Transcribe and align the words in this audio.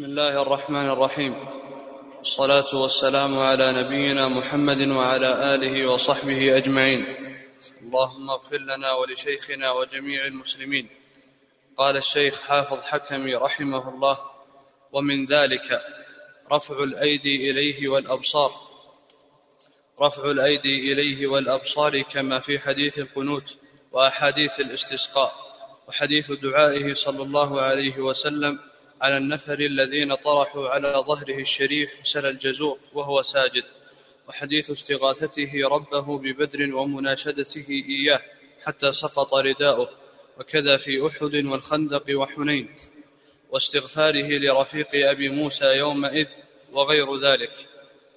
بسم 0.00 0.08
الله 0.08 0.42
الرحمن 0.42 0.88
الرحيم. 0.90 1.34
والصلاة 2.18 2.74
والسلام 2.74 3.38
على 3.38 3.72
نبينا 3.72 4.28
محمد 4.28 4.88
وعلى 4.88 5.54
آله 5.54 5.86
وصحبه 5.86 6.56
أجمعين. 6.56 7.04
اللهم 7.82 8.30
اغفر 8.30 8.58
لنا 8.58 8.92
ولشيخنا 8.92 9.70
وجميع 9.70 10.26
المسلمين. 10.26 10.88
قال 11.76 11.96
الشيخ 11.96 12.42
حافظ 12.42 12.80
حكمي 12.80 13.34
رحمه 13.34 13.88
الله 13.88 14.18
ومن 14.92 15.26
ذلك 15.26 15.82
رفع 16.52 16.82
الأيدي 16.82 17.50
إليه 17.50 17.88
والأبصار. 17.88 18.52
رفع 20.00 20.30
الأيدي 20.30 20.92
إليه 20.92 21.26
والأبصار 21.26 22.00
كما 22.00 22.40
في 22.40 22.58
حديث 22.58 22.98
القنوت 22.98 23.56
وأحاديث 23.92 24.60
الاستسقاء 24.60 25.32
وحديث 25.88 26.32
دعائه 26.32 26.94
صلى 26.94 27.22
الله 27.22 27.60
عليه 27.60 27.98
وسلم 27.98 28.69
على 29.00 29.16
النفر 29.16 29.60
الذين 29.60 30.14
طرحوا 30.14 30.68
على 30.68 31.04
ظهره 31.06 31.38
الشريف 31.38 31.90
سل 32.02 32.26
الجزور 32.26 32.78
وهو 32.92 33.22
ساجد 33.22 33.64
وحديث 34.28 34.70
استغاثته 34.70 35.68
ربه 35.68 36.18
ببدر 36.18 36.74
ومناشدته 36.74 37.84
إياه 37.88 38.20
حتى 38.62 38.92
سقط 38.92 39.34
رداؤه 39.34 39.90
وكذا 40.38 40.76
في 40.76 41.06
أحد 41.06 41.34
والخندق 41.34 42.04
وحنين 42.18 42.74
واستغفاره 43.50 44.38
لرفيق 44.38 45.08
أبي 45.08 45.28
موسى 45.28 45.76
يومئذ 45.76 46.26
وغير 46.72 47.18
ذلك 47.18 47.52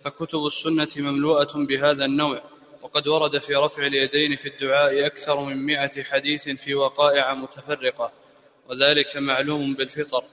فكتب 0.02 0.46
السنة 0.46 0.88
مملوءة 0.98 1.54
بهذا 1.56 2.06
النوع 2.06 2.44
وقد 2.82 3.08
ورد 3.08 3.38
في 3.38 3.56
رفع 3.56 3.86
اليدين 3.88 4.36
في 4.36 4.48
الدعاء 4.50 5.06
أكثر 5.06 5.40
من 5.40 5.58
مائه 5.58 6.04
حديث 6.04 6.50
في 6.50 6.76
وقائع 6.76 7.34
متفرقة 7.34 8.12
وذلك 8.70 9.18
معلوم 9.18 9.74
بالفطر. 9.74 10.24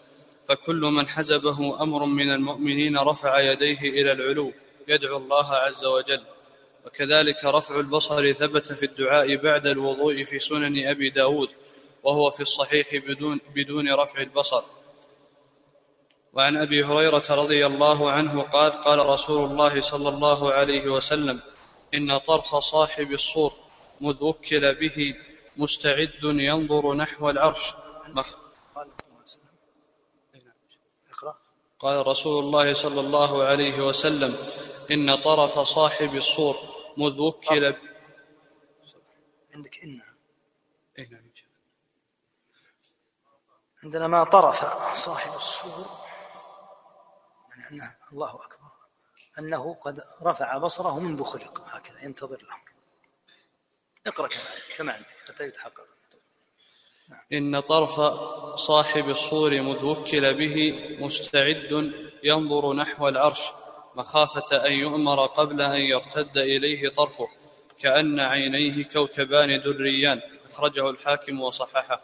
فكل 0.50 0.80
من 0.80 1.08
حزبه 1.08 1.82
أمر 1.82 2.04
من 2.04 2.30
المؤمنين 2.32 2.98
رفع 2.98 3.40
يديه 3.40 3.80
إلى 3.80 4.12
العلو 4.12 4.52
يدعو 4.88 5.16
الله 5.16 5.54
عز 5.54 5.84
وجل. 5.84 6.22
وكذلك 6.86 7.44
رفع 7.44 7.80
البصر 7.80 8.32
ثبت 8.32 8.72
في 8.72 8.82
الدعاء 8.82 9.36
بعد 9.36 9.66
الوضوء 9.66 10.24
في 10.24 10.38
سنن 10.38 10.86
أبي 10.86 11.10
داود 11.10 11.50
وهو 12.02 12.30
في 12.30 12.40
الصحيح 12.40 12.96
بدون, 12.96 13.40
بدون 13.54 13.92
رفع 13.92 14.20
البصر. 14.20 14.62
وعن 16.32 16.56
أبي 16.56 16.84
هريرة 16.84 17.26
رضي 17.30 17.66
الله 17.66 18.10
عنه 18.10 18.42
قال 18.42 18.72
قال 18.72 19.06
رسول 19.06 19.50
الله 19.50 19.80
صلى 19.80 20.08
الله 20.08 20.52
عليه 20.52 20.88
وسلم 20.88 21.40
إن 21.94 22.18
طرف 22.18 22.54
صاحب 22.56 23.12
الصور 23.12 23.52
مذ 24.00 24.24
وكل 24.24 24.74
به 24.74 25.14
مستعد 25.56 26.10
ينظر 26.22 26.94
نحو 26.94 27.30
العرش. 27.30 27.74
مخ 28.08 28.36
قال 31.80 32.06
رسول 32.06 32.44
الله 32.44 32.72
صلى 32.72 33.00
الله 33.00 33.44
عليه 33.44 33.80
وسلم 33.88 34.36
إن 34.90 35.14
طرف 35.14 35.58
صاحب 35.58 36.14
الصور 36.14 36.56
مذ 36.96 37.20
وكل 37.20 37.74
عندك 39.54 39.84
إن. 39.84 40.02
إيه 40.98 41.08
نعم. 41.08 41.30
عندنا 43.82 44.06
ما 44.06 44.24
طرف 44.24 44.64
صاحب 44.96 45.34
الصور 45.34 45.86
من 47.56 47.64
أنه 47.64 47.96
الله 48.12 48.34
أكبر 48.34 48.70
أنه 49.38 49.74
قد 49.74 50.04
رفع 50.22 50.58
بصره 50.58 51.00
منذ 51.00 51.24
خلق 51.24 51.64
هكذا 51.68 52.04
ينتظر 52.04 52.40
الأمر. 52.40 52.72
اقرأ 54.06 54.28
كما 54.76 54.92
عندك 54.92 55.06
حتى 55.28 55.44
يتحقق. 55.44 55.99
إن 57.32 57.60
طرف 57.60 58.00
صاحب 58.54 59.10
الصور 59.10 59.60
مذ 59.60 59.84
وكل 59.84 60.34
به 60.34 60.74
مستعد 61.00 61.92
ينظر 62.24 62.72
نحو 62.72 63.08
العرش 63.08 63.40
مخافة 63.96 64.66
أن 64.66 64.72
يؤمر 64.72 65.26
قبل 65.26 65.62
أن 65.62 65.80
يرتد 65.80 66.38
إليه 66.38 66.88
طرفه 66.88 67.28
كأن 67.78 68.20
عينيه 68.20 68.84
كوكبان 68.84 69.60
دريان 69.60 70.20
أخرجه 70.50 70.90
الحاكم 70.90 71.40
وصححه. 71.40 72.02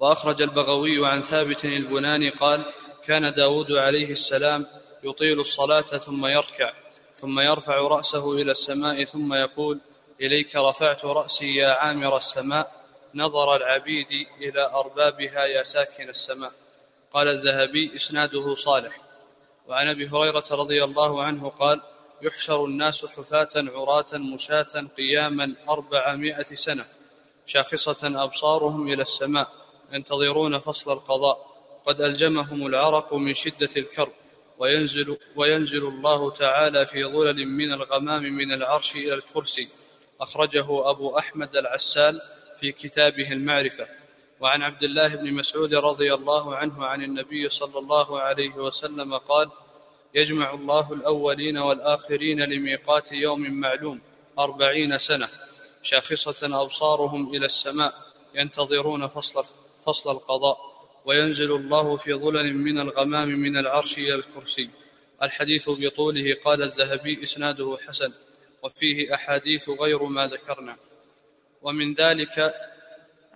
وأخرج 0.00 0.42
البغوي 0.42 1.06
عن 1.06 1.22
ثابت 1.22 1.64
البناني 1.64 2.28
قال 2.28 2.64
كان 3.04 3.32
داود 3.32 3.72
عليه 3.72 4.10
السلام 4.10 4.66
يطيل 5.04 5.40
الصلاة 5.40 5.80
ثم 5.80 6.26
يركع 6.26 6.72
ثم 7.16 7.40
يرفع 7.40 7.78
رأسه 7.78 8.32
إلى 8.32 8.52
السماء 8.52 9.04
ثم 9.04 9.34
يقول 9.34 9.80
إليك 10.20 10.56
رفعت 10.56 11.04
رأسي 11.04 11.56
يا 11.56 11.72
عامر 11.72 12.16
السماء 12.16 12.77
نظر 13.14 13.56
العبيد 13.56 14.26
إلى 14.40 14.70
أربابها 14.74 15.44
يا 15.44 15.62
ساكن 15.62 16.08
السماء. 16.08 16.52
قال 17.12 17.28
الذهبي 17.28 17.96
إسناده 17.96 18.54
صالح. 18.54 19.00
وعن 19.68 19.88
أبي 19.88 20.08
هريرة 20.08 20.44
رضي 20.50 20.84
الله 20.84 21.22
عنه 21.22 21.48
قال 21.48 21.80
يحشر 22.22 22.64
الناس 22.64 23.06
حفاة 23.06 23.48
عراة 23.56 24.06
مشاة 24.14 24.88
قياما 24.96 25.54
أربعمائة 25.68 26.54
سنة 26.54 26.84
شاخصة 27.46 28.22
أبصارهم 28.22 28.88
إلى 28.92 29.02
السماء 29.02 29.48
ينتظرون 29.92 30.58
فصل 30.58 30.92
القضاء. 30.92 31.48
قد 31.86 32.00
ألجمهم 32.00 32.66
العرق 32.66 33.14
من 33.14 33.34
شدة 33.34 33.70
الكرب 33.76 34.12
وينزل, 34.58 35.18
وينزل 35.36 35.88
الله 35.88 36.30
تعالى 36.30 36.86
في 36.86 37.04
ظلل 37.04 37.46
من 37.46 37.72
الغمام 37.72 38.22
من 38.22 38.52
العرش 38.52 38.96
إلى 38.96 39.14
الكرسي. 39.14 39.68
أخرجه 40.20 40.90
أبو 40.90 41.18
أحمد 41.18 41.56
العسال 41.56 42.20
في 42.60 42.72
كتابه 42.72 43.32
المعرفة. 43.32 43.88
وعن 44.40 44.62
عبد 44.62 44.84
الله 44.84 45.16
بن 45.16 45.32
مسعود 45.32 45.74
رضي 45.74 46.14
الله 46.14 46.56
عنه 46.56 46.86
عن 46.86 47.02
النبي 47.02 47.48
صلى 47.48 47.78
الله 47.78 48.20
عليه 48.20 48.54
وسلم 48.54 49.14
قال 49.14 49.50
يجمع 50.14 50.54
الله 50.54 50.92
الأولين 50.92 51.58
والآخرين 51.58 52.40
لميقات 52.40 53.12
يوم 53.12 53.50
معلوم 53.50 54.00
أربعين 54.38 54.98
سنة 54.98 55.28
شاخصة 55.82 56.62
أبصارهم 56.62 57.34
إلى 57.34 57.46
السماء 57.46 57.94
ينتظرون 58.34 59.08
فصل, 59.08 59.44
فصل 59.80 60.10
القضاء 60.10 60.58
وينزل 61.04 61.52
الله 61.52 61.96
في 61.96 62.14
ظلل 62.14 62.54
من 62.54 62.80
الغمام 62.80 63.28
من 63.28 63.58
العرش 63.58 63.98
إلى 63.98 64.14
الكرسي. 64.14 64.70
الحديث 65.22 65.70
بطوله 65.70 66.36
قال 66.44 66.62
الذهبي 66.62 67.22
إسناده 67.22 67.76
حسن 67.88 68.12
وفيه 68.62 69.14
أحاديث 69.14 69.68
غير 69.68 70.02
ما 70.02 70.26
ذكرنا. 70.26 70.76
ومن 71.62 71.94
ذلك 71.94 72.54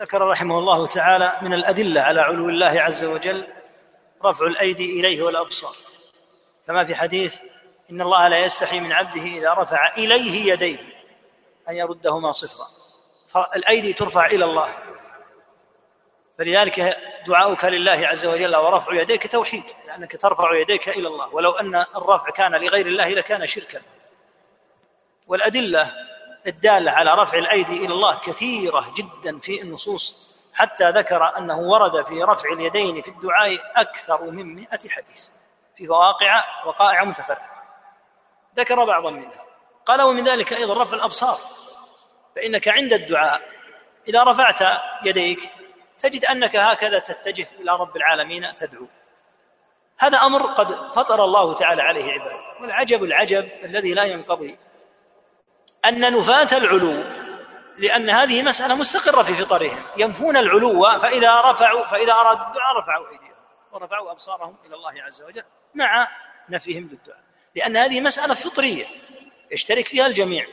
ذكر 0.00 0.28
رحمه 0.28 0.59
الله 0.59 0.87
تعالى 0.87 1.33
من 1.43 1.55
الأدلة 1.55 2.00
على 2.00 2.21
علو 2.21 2.49
الله 2.49 2.81
عز 2.81 3.05
وجل 3.05 3.47
رفع 4.25 4.47
الأيدي 4.47 5.00
إليه 5.00 5.22
والأبصار. 5.22 5.75
كما 6.66 6.84
في 6.84 6.94
حديث 6.94 7.38
إن 7.91 8.00
الله 8.00 8.28
لا 8.28 8.38
يستحي 8.38 8.81
من 8.81 8.93
عبده 8.93 9.22
إذا 9.22 9.55
رفع 9.55 9.94
إليه 9.97 10.53
يديه 10.53 10.78
أن 11.69 11.77
يردهما 11.77 12.32
صفرا. 12.32 12.66
فالأيدي 13.32 13.93
ترفع 13.93 14.27
إلى 14.27 14.44
الله. 14.44 14.69
فلذلك 16.38 16.99
دعاؤك 17.27 17.65
لله 17.65 18.09
عز 18.09 18.27
وجل 18.27 18.56
ورفع 18.56 19.00
يديك 19.00 19.32
توحيد 19.32 19.65
لأنك 19.87 20.16
ترفع 20.16 20.61
يديك 20.61 20.88
إلى 20.88 21.09
الله. 21.09 21.34
ولو 21.34 21.50
أن 21.50 21.75
الرفع 21.75 22.31
كان 22.31 22.53
لغير 22.55 22.87
الله 22.87 23.09
لكان 23.09 23.47
شركا. 23.47 23.81
والأدلة 25.27 26.12
الدالة 26.47 26.91
على 26.91 27.14
رفع 27.14 27.38
الأيدي 27.38 27.76
إلى 27.76 27.94
الله 27.94 28.19
كثيرة 28.19 28.92
جدا 28.97 29.38
في 29.38 29.62
النصوص 29.62 30.32
حتى 30.54 30.91
ذكر 30.91 31.38
أنه 31.38 31.58
ورد 31.58 32.06
في 32.06 32.22
رفع 32.22 32.53
اليدين 32.53 33.03
في 33.03 33.08
الدعاء 33.08 33.72
أكثر 33.76 34.30
من 34.30 34.54
مئة 34.54 34.88
حديث 34.88 35.28
في 35.76 35.86
مواقع 35.86 36.44
وقائع 36.66 37.04
متفرقة. 37.04 37.62
ذكر 38.56 38.84
بعضا 38.84 39.10
منها. 39.10 39.44
قال 39.86 40.02
ومن 40.02 40.25
ذلك 40.25 40.52
أيضا 40.52 40.82
رفع 40.82 40.97
الأبصار 40.97 41.38
فإنك 42.36 42.69
عند 42.69 42.92
الدعاء 42.92 43.42
إذا 44.08 44.22
رفعت 44.22 44.82
يديك 45.04 45.50
تجد 45.98 46.25
أنك 46.25 46.56
هكذا 46.56 46.98
تتجه 46.98 47.48
إلى 47.60 47.72
رب 47.72 47.97
العالمين 47.97 48.54
تدعو. 48.54 48.86
هذا 49.98 50.19
أمر 50.19 50.43
قد 50.43 50.93
فطر 50.93 51.25
الله 51.25 51.55
تعالى 51.55 51.82
عليه 51.82 52.12
عباده 52.12 52.61
والعجب 52.61 53.05
العجب 53.05 53.49
الذي 53.64 53.94
لا 53.94 54.05
ينقضي 54.05 54.58
أن 55.84 56.19
نفاة 56.19 56.58
العلو 56.58 57.05
لأن 57.79 58.11
هذه 58.11 58.43
مسألة 58.43 58.75
مستقرة 58.75 59.23
في 59.23 59.34
فطرهم. 59.34 59.82
ينفون 59.96 60.37
العلو 60.37 60.99
فإذا 60.99 61.40
رفعوا 61.40 61.87
فإذا 61.87 62.12
أرادوا 62.12 62.46
الدعاء 62.46 62.76
رفعوا 62.76 63.08
أيديهم 63.08 63.32
ورفعوا 63.73 64.11
أبصارهم 64.12 64.56
إلى 64.67 64.75
الله 64.75 65.02
عز 65.02 65.23
وجل 65.23 65.44
مع 65.75 66.08
نفيهم 66.49 66.82
للدعاء 66.82 67.20
لأن 67.56 67.76
هذه 67.76 68.00
مسألة 68.00 68.34
فطرية 68.34 68.87
يشترك 69.50 69.88
فيها 69.88 70.06
الجميع. 70.06 70.46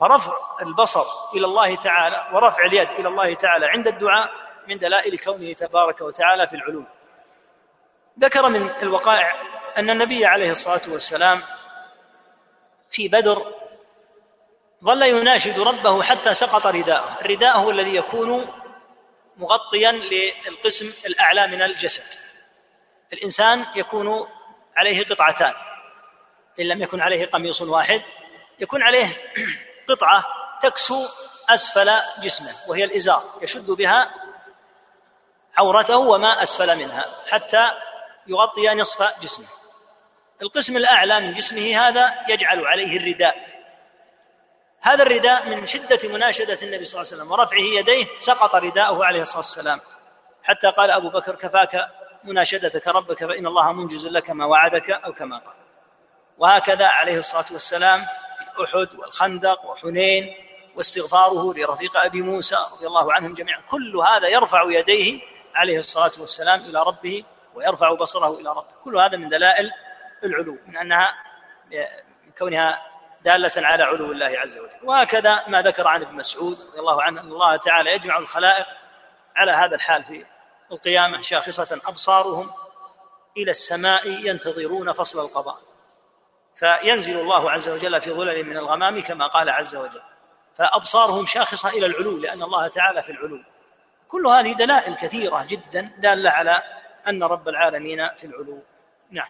فرفع 0.00 0.32
البصر 0.62 1.04
إلى 1.34 1.46
الله 1.46 1.74
تعالى 1.74 2.28
ورفع 2.32 2.64
اليد 2.64 2.90
إلى 2.90 3.08
الله 3.08 3.34
تعالى 3.34 3.66
عند 3.66 3.88
الدعاء 3.88 4.30
من 4.68 4.78
دلائل 4.78 5.18
كونه 5.18 5.52
تبارك 5.52 6.00
وتعالى 6.00 6.48
في 6.48 6.56
العلو. 6.56 6.84
ذكر 8.20 8.48
من 8.48 8.70
الوقائع 8.82 9.32
أن 9.76 9.90
النبي 9.90 10.26
عليه 10.26 10.50
الصلاة 10.50 10.80
والسلام 10.92 11.42
في 12.90 13.08
بدر 13.08 13.54
ظل 14.84 15.02
يناشد 15.02 15.58
ربه 15.58 16.02
حتى 16.02 16.34
سقط 16.34 16.66
رداءه. 16.66 17.18
الرداء 17.20 17.58
هو 17.58 17.70
الذي 17.70 17.96
يكون 17.96 18.48
مغطيا 19.36 19.92
للقسم 19.92 21.06
الأعلى 21.06 21.46
من 21.46 21.62
الجسد. 21.62 22.18
الإنسان 23.12 23.64
يكون 23.74 24.28
عليه 24.76 25.04
قطعتان. 25.04 25.54
إن 26.60 26.68
لم 26.68 26.82
يكن 26.82 27.00
عليه 27.00 27.26
قميص 27.26 27.62
واحد 27.62 28.02
يكون 28.60 28.82
عليه 28.82 29.06
قطعة 29.88 30.24
تكسو 30.62 31.06
أسفل 31.48 31.90
جسمه 32.22 32.52
وهي 32.68 32.84
الإزار. 32.84 33.22
يشد 33.42 33.70
بها 33.70 34.10
عورته 35.56 35.96
وما 35.96 36.42
أسفل 36.42 36.78
منها 36.78 37.04
حتى 37.30 37.70
يغطي 38.26 38.68
نصف 38.68 39.20
جسمه. 39.22 39.46
القسم 40.42 40.76
الأعلى 40.76 41.20
من 41.20 41.32
جسمه 41.32 41.88
هذا 41.88 42.24
يجعل 42.28 42.66
عليه 42.66 42.96
الرداء. 42.96 43.55
هذا 44.86 45.02
الرداء 45.02 45.48
من 45.48 45.66
شدة 45.66 46.08
مناشدة 46.08 46.58
النبي 46.62 46.84
صلى 46.84 47.00
الله 47.00 47.12
عليه 47.12 47.22
وسلم 47.22 47.32
ورفعه 47.32 47.58
يديه 47.78 48.06
سقط 48.18 48.54
رداءه 48.54 49.04
عليه 49.04 49.22
الصلاة 49.22 49.38
والسلام. 49.38 49.80
حتى 50.42 50.70
قال 50.70 50.90
أبو 50.90 51.10
بكر 51.10 51.34
كفاك 51.34 51.88
مناشدتك 52.24 52.88
ربك 52.88 53.24
فإن 53.24 53.46
الله 53.46 53.72
منجز 53.72 54.06
لك 54.06 54.30
ما 54.30 54.44
وعدك 54.46 54.90
أو 54.90 55.12
كما 55.12 55.38
قال. 55.38 55.54
وهكذا 56.38 56.86
عليه 56.86 57.18
الصلاة 57.18 57.44
والسلام 57.52 58.06
أحد 58.64 58.94
والخندق 58.98 59.64
وحنين 59.64 60.34
واستغفاره 60.76 61.54
لرفيق 61.54 61.96
أبي 61.96 62.22
موسى 62.22 62.56
رضي 62.76 62.86
الله 62.86 63.12
عنهم 63.12 63.34
جميعا. 63.34 63.60
كل 63.68 63.96
هذا 63.96 64.28
يرفع 64.28 64.64
يديه 64.70 65.20
عليه 65.54 65.78
الصلاة 65.78 66.12
والسلام 66.20 66.60
إلى 66.60 66.82
ربه 66.82 67.24
ويرفع 67.54 67.94
بصره 67.94 68.40
إلى 68.40 68.50
ربه. 68.50 68.74
كل 68.84 68.98
هذا 68.98 69.16
من 69.16 69.28
دلائل 69.28 69.70
العلو 70.24 70.58
من 70.66 70.76
أنها 70.76 71.14
من 72.24 72.32
كونها 72.38 72.95
دالة 73.26 73.52
على 73.56 73.84
علو 73.84 74.12
الله 74.12 74.38
عز 74.38 74.58
وجل. 74.58 74.78
وهكذا 74.82 75.48
ما 75.48 75.62
ذكر 75.62 75.88
عن 75.88 76.02
ابن 76.02 76.14
مسعود 76.14 76.58
رضي 76.70 76.78
الله 76.78 77.02
عنه 77.02 77.20
أن 77.20 77.26
الله 77.26 77.56
تعالى 77.56 77.92
يجمع 77.92 78.18
الخلائق 78.18 78.66
على 79.36 79.52
هذا 79.52 79.74
الحال 79.74 80.04
في 80.04 80.24
القيامة 80.72 81.20
شاخصة 81.22 81.80
أبصارهم 81.86 82.50
إلى 83.36 83.50
السماء 83.50 84.08
ينتظرون 84.08 84.92
فصل 84.92 85.24
القضاء. 85.24 85.58
فينزل 86.54 87.20
الله 87.20 87.50
عز 87.50 87.68
وجل 87.68 88.00
في 88.00 88.12
ظلل 88.12 88.44
من 88.44 88.56
الغمام 88.56 89.02
كما 89.02 89.26
قال 89.26 89.50
عز 89.50 89.76
وجل. 89.76 90.02
فأبصارهم 90.56 91.26
شاخصة 91.26 91.68
إلى 91.68 91.86
العلو 91.86 92.18
لأن 92.18 92.42
الله 92.42 92.68
تعالى 92.68 93.02
في 93.02 93.12
العلو. 93.12 93.40
كل 94.08 94.26
هذه 94.26 94.52
دلائل 94.52 94.94
كثيرة 94.94 95.44
جدا 95.44 95.92
دالة 95.98 96.30
على 96.30 96.62
أن 97.08 97.22
رب 97.22 97.48
العالمين 97.48 98.14
في 98.14 98.24
العلو. 98.24 98.62
نعم. 99.10 99.28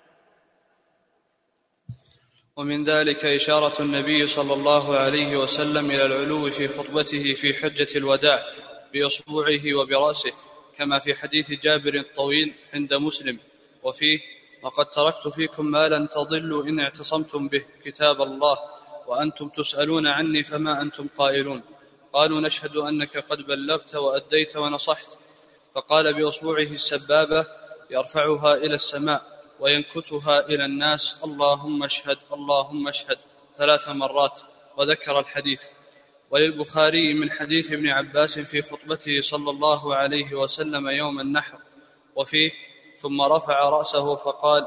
ومن 2.56 2.84
ذلك 2.84 3.24
إشارة 3.24 3.82
النبي 3.82 4.26
صلى 4.26 4.54
الله 4.54 4.96
عليه 4.96 5.36
وسلم 5.36 5.90
إلى 5.90 6.06
العلو 6.06 6.50
في 6.50 6.68
خطبته 6.68 7.34
في 7.34 7.54
حجة 7.54 7.86
الوداع 7.96 8.46
بإصبعه 8.94 9.74
وبرأسه 9.74 10.32
كما 10.76 10.98
في 10.98 11.14
حديث 11.14 11.50
جابر 11.50 11.94
الطويل 11.94 12.54
عند 12.74 12.94
مسلم 12.94 13.38
وفيه 13.82 14.20
وقد 14.62 14.90
تركت 14.90 15.28
فيكم 15.28 15.66
ما 15.66 15.88
لن 15.88 16.08
تضلوا 16.08 16.64
إن 16.64 16.80
اعتصمتم 16.80 17.48
به 17.48 17.64
كتاب 17.84 18.22
الله 18.22 18.58
وأنتم 19.06 19.48
تسألون 19.48 20.06
عني 20.06 20.44
فما 20.44 20.82
أنتم 20.82 21.06
قائلون 21.18 21.62
قالوا 22.12 22.40
نشهد 22.40 22.76
أنك 22.76 23.16
قد 23.18 23.46
بلغت 23.46 23.94
وأديت 23.96 24.56
ونصحت. 24.56 25.18
فقال 25.74 26.14
بأصبعه 26.14 26.62
السبابة 26.62 27.46
يرفعها 27.90 28.54
إلى 28.54 28.74
السماء. 28.74 29.35
وينكتها 29.60 30.40
إلى 30.40 30.64
الناس 30.64 31.24
اللهم 31.24 31.84
اشهد 31.84 32.18
اللهم 32.32 32.88
اشهد 32.88 33.18
ثلاث 33.56 33.88
مرات 33.88 34.40
وذكر 34.76 35.18
الحديث. 35.18 35.64
وللبخاري 36.30 37.14
من 37.14 37.30
حديث 37.30 37.72
ابن 37.72 37.88
عباس 37.88 38.38
في 38.38 38.62
خطبته 38.62 39.20
صلى 39.20 39.50
الله 39.50 39.96
عليه 39.96 40.34
وسلم 40.34 40.88
يوم 40.88 41.20
النحر 41.20 41.58
وفيه 42.16 42.50
ثم 42.98 43.22
رفع 43.22 43.68
رأسه 43.68 44.16
فقال 44.16 44.66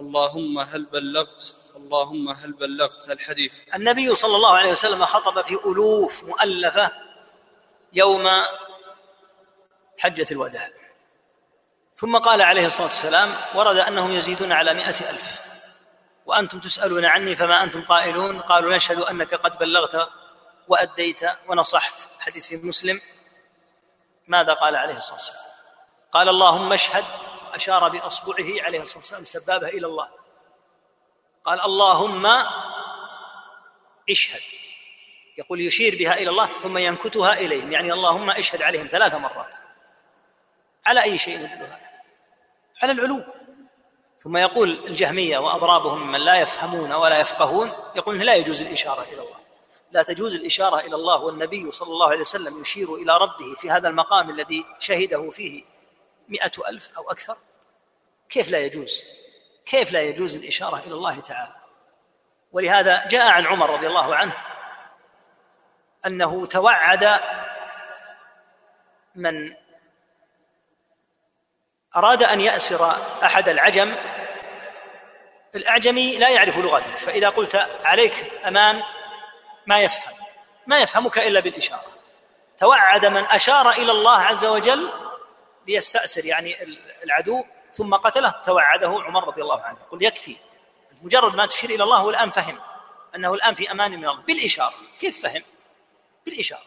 اللهم 0.00 0.58
هل 0.58 0.84
بلغت 0.84 1.56
اللهم 1.76 2.28
هل 2.28 2.52
بلغت 2.52 3.10
الحديث. 3.10 3.60
النبي 3.74 4.14
صلى 4.14 4.36
الله 4.36 4.52
عليه 4.56 4.70
وسلم 4.70 5.04
خطب 5.04 5.44
في 5.46 5.54
ألوف 5.54 6.24
مؤلفة 6.24 6.92
يوم 7.92 8.26
حجة 9.98 10.26
الوداع. 10.30 10.79
ثم 12.00 12.18
قال 12.18 12.42
عليه 12.42 12.66
الصلاة 12.66 12.86
والسلام 12.86 13.34
ورد 13.54 13.76
أنهم 13.76 14.12
يزيدون 14.12 14.52
على 14.52 14.74
مائة 14.74 15.10
ألف. 15.10 15.40
وأنتم 16.26 16.60
تسألون 16.60 17.04
عني 17.04 17.36
فما 17.36 17.62
أنتم 17.62 17.82
قائلون؟ 17.84 18.40
قالوا 18.40 18.76
نشهد 18.76 19.00
أنك 19.00 19.34
قد 19.34 19.58
بلغت 19.58 20.08
وأديت 20.68 21.20
ونصحت. 21.48 22.08
حديث 22.20 22.48
في 22.48 22.56
مسلم. 22.56 23.00
ماذا 24.28 24.52
قال 24.52 24.76
عليه 24.76 24.96
الصلاة 24.96 25.16
والسلام؟ 25.16 25.42
قال 26.12 26.28
اللهم 26.28 26.72
اشهد 26.72 27.04
أشار 27.54 27.88
بأصبعه 27.88 28.62
عليه 28.62 28.80
الصلاة 28.80 28.98
والسلام 28.98 29.24
سبابه 29.24 29.68
إلى 29.68 29.86
الله. 29.86 30.08
قال 31.44 31.60
اللهم 31.60 32.26
اشهد. 34.10 34.42
يقول 35.38 35.60
يشير 35.60 35.96
بها 35.98 36.14
إلى 36.14 36.30
الله 36.30 36.48
ثم 36.62 36.78
ينكتها 36.78 37.32
إليهم. 37.32 37.72
يعني 37.72 37.92
اللهم 37.92 38.30
اشهد 38.30 38.62
عليهم 38.62 38.86
ثلاث 38.86 39.14
مرات. 39.14 39.56
على 40.86 41.02
أي 41.02 41.18
شيء 41.18 41.34
يدل 41.34 41.46
هذا؟ 41.46 41.89
على 42.82 42.92
العلو 42.92 43.22
ثم 44.18 44.36
يقول 44.36 44.86
الجهمية 44.86 45.38
وأضرابهم 45.38 46.12
من 46.12 46.20
لا 46.20 46.34
يفهمون 46.34 46.92
ولا 46.92 47.20
يفقهون 47.20 47.72
يقول 47.94 48.18
لا 48.18 48.34
يجوز 48.34 48.62
الإشارة 48.62 49.02
إلى 49.02 49.22
الله. 49.22 49.40
لا 49.92 50.02
تجوز 50.02 50.34
الإشارة 50.34 50.80
إلى 50.80 50.94
الله 50.94 51.20
والنبي 51.20 51.70
صلى 51.70 51.88
الله 51.88 52.08
عليه 52.08 52.20
وسلم 52.20 52.60
يشير 52.60 52.94
إلى 52.94 53.16
ربه 53.16 53.54
في 53.58 53.70
هذا 53.70 53.88
المقام 53.88 54.30
الذي 54.30 54.64
شهده 54.78 55.30
فيه 55.30 55.64
مئة 56.28 56.52
ألف 56.68 56.98
أو 56.98 57.10
أكثر. 57.10 57.36
كيف 58.30 58.50
لا 58.50 58.58
يجوز؟ 58.58 59.04
كيف 59.66 59.92
لا 59.92 60.02
يجوز 60.02 60.36
الإشارة 60.36 60.82
إلى 60.86 60.94
الله 60.94 61.20
تعالى؟ 61.20 61.56
ولهذا 62.52 63.08
جاء 63.08 63.28
عن 63.28 63.46
عمر 63.46 63.70
رضي 63.70 63.86
الله 63.86 64.14
عنه 64.14 64.34
أنه 66.06 66.46
توعد 66.46 67.20
من 69.14 69.54
أراد 71.96 72.22
أن 72.22 72.40
يأسر 72.40 72.90
أحد 73.24 73.48
العجم 73.48 73.94
الأعجمي 75.54 76.18
لا 76.18 76.28
يعرف 76.28 76.58
لغتك 76.58 76.98
فإذا 76.98 77.28
قلت 77.28 77.68
عليك 77.84 78.32
أمان 78.46 78.82
ما 79.66 79.80
يفهم 79.80 80.14
ما 80.66 80.78
يفهمك 80.78 81.18
إلا 81.18 81.40
بالإشارة. 81.40 81.92
توعد 82.58 83.06
من 83.06 83.24
أشار 83.24 83.70
إلى 83.70 83.92
الله 83.92 84.18
عز 84.18 84.44
وجل 84.44 84.92
ليستأسر 85.68 86.24
يعني 86.24 86.56
العدو 87.04 87.44
ثم 87.72 87.94
قتله. 87.94 88.30
توعده 88.30 89.02
عمر 89.06 89.26
رضي 89.26 89.42
الله 89.42 89.62
عنه 89.62 89.78
يقول 89.86 90.04
يكفي. 90.04 90.36
مجرد 91.02 91.34
ما 91.34 91.46
تشير 91.46 91.70
إلى 91.70 91.84
الله 91.84 92.04
والآن 92.04 92.30
فهم 92.30 92.58
أنه 93.14 93.34
الآن 93.34 93.54
في 93.54 93.70
أمان 93.70 93.90
من 93.90 94.08
الله. 94.08 94.22
بالإشارة. 94.22 94.74
كيف 95.00 95.22
فهم؟ 95.22 95.42
بالإشارة. 96.26 96.62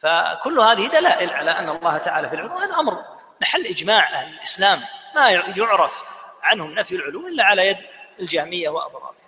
فكل 0.00 0.60
هذه 0.60 0.86
دلائل 0.86 1.30
على 1.30 1.50
أن 1.50 1.68
الله 1.68 1.98
تعالى 1.98 2.28
في 2.28 2.34
العلو 2.34 2.56
هذا 2.56 2.74
أمر 2.74 3.04
محل 3.42 3.66
إجماع 3.66 4.20
أهل 4.20 4.34
الإسلام 4.34 4.80
ما 5.14 5.30
يعرف 5.30 6.04
عنهم 6.42 6.74
نفي 6.74 6.94
العلو 6.94 7.28
إلا 7.28 7.44
على 7.44 7.66
يد 7.66 7.78
الجهمية 8.20 8.68
وأضرابها 8.68 9.26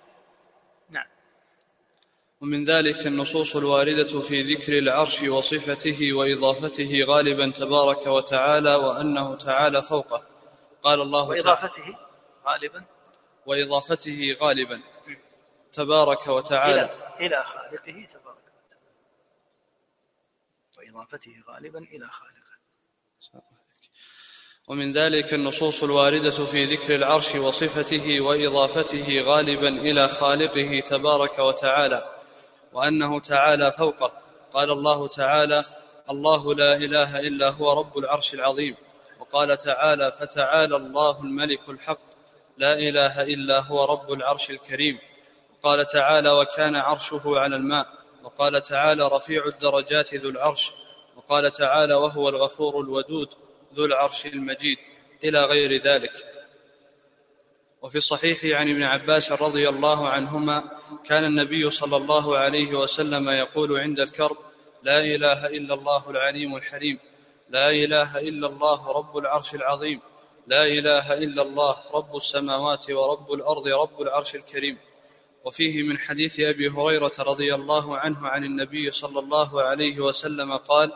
نعم. 0.91 1.07
ومن 2.41 2.65
ذلك 2.65 3.07
النصوص 3.07 3.57
الواردة 3.57 4.21
في 4.21 4.43
ذكر 4.43 4.79
العرش 4.79 5.23
وصفته 5.23 6.13
وإضافته 6.13 7.05
غالبا 7.05 7.51
تبارك 7.51 8.07
وتعالى 8.07 8.75
وأنه 8.75 9.37
تعالى 9.37 9.83
فوقه. 9.83 10.27
قال 10.83 11.01
الله 11.01 11.29
وإضافته 11.29 11.97
غالبا؟ 12.47 12.85
وإضافته 13.47 14.37
غالبا. 14.41 14.81
تبارك 15.73 16.27
وتعالى. 16.27 16.83
إلى, 16.83 17.27
إلى 17.27 17.45
خالقه 17.45 18.09
تبارك 18.11 18.45
وتعالى. 18.57 18.81
وإضافته 20.79 21.43
غالبا 21.49 21.79
إلى 21.79 22.07
خالقه. 22.07 22.35
ومن 24.69 24.93
ذلك 24.93 25.35
النصوص 25.35 25.83
الواردة 25.83 26.31
في 26.31 26.65
ذكر 26.65 26.95
العرش 26.95 27.35
وصفته 27.35 28.21
وإضافته 28.21 29.21
غالبا 29.21 29.69
إلى 29.69 30.09
خالقه 30.09 30.81
تبارك 30.87 31.39
وتعالى 31.39 32.11
وأنه 32.73 33.21
تعالى 33.21 33.73
فوقه. 33.73 34.13
قال 34.55 34.71
الله 34.71 35.09
تعالى 35.09 35.65
الله 36.11 36.55
لا 36.55 36.77
إله 36.77 37.21
إلا 37.21 37.49
هو 37.49 37.81
رب 37.81 37.99
العرش 37.99 38.35
العظيم 38.35 38.77
وقال 39.21 39.59
تعالى 39.59 40.13
فتعالى 40.13 40.77
الله 40.77 41.21
الملك 41.21 41.69
الحق 41.69 42.01
لا 42.59 42.79
إله 42.79 43.23
إلا 43.23 43.61
هو 43.61 43.85
رب 43.85 44.13
العرش 44.13 44.51
الكريم 44.51 44.99
وقال 45.53 45.87
تعالى 45.87 46.31
وكان 46.31 46.77
عرشه 46.77 47.23
على 47.27 47.57
الماء 47.57 47.87
وقال 48.23 48.63
تعالى 48.63 49.09
رفيع 49.09 49.47
الدرجات 49.47 50.15
ذو 50.15 50.31
العرش 50.31 50.73
وقال 51.17 51.53
تعالى 51.53 51.95
وهو 51.95 52.29
الغفور 52.29 52.81
الودود 52.81 53.29
ذو 53.75 53.85
العرش 53.85 54.27
المجيد 54.27 54.79
إلى 55.25 55.45
غير 55.45 55.77
ذلك. 55.77 56.13
وفي 57.83 57.99
الصحيح 57.99 58.61
عن 58.61 58.71
ابن 58.71 58.83
عباس 58.83 59.33
رضي 59.33 59.69
الله 59.69 60.09
عنهما 60.09 60.71
كان 61.05 61.25
النبي 61.25 61.71
صلى 61.71 61.97
الله 61.97 62.39
عليه 62.39 62.75
وسلم 62.75 63.29
يقول 63.29 63.81
عند 63.81 64.01
الكرب 64.01 64.37
لا 64.83 65.01
إله 65.01 65.47
إلا 65.47 65.75
الله 65.75 66.11
العليم 66.11 66.57
الحليم 66.57 66.99
لا 67.51 67.71
إله 67.71 68.21
إلا 68.21 68.47
الله 68.47 68.93
رب 68.93 69.17
العرش 69.19 69.55
العظيم 69.55 70.01
لا 70.47 70.67
إله 70.67 71.13
إلا 71.13 71.43
الله 71.43 71.77
رب 71.95 72.17
السماوات 72.17 72.91
ورب 72.91 73.33
الأرض 73.33 73.69
رب 73.69 74.03
العرش 74.03 74.35
الكريم. 74.35 74.79
وفيه 75.45 75.83
من 75.83 75.99
حديث 75.99 76.41
أبي 76.41 76.69
هريرة 76.69 77.13
رضي 77.19 77.55
الله 77.55 77.99
عنه 77.99 78.29
عن 78.29 78.45
النبي 78.45 78.91
صلى 78.91 79.19
الله 79.19 79.63
عليه 79.63 80.01
وسلم 80.01 80.57
قال 80.57 80.93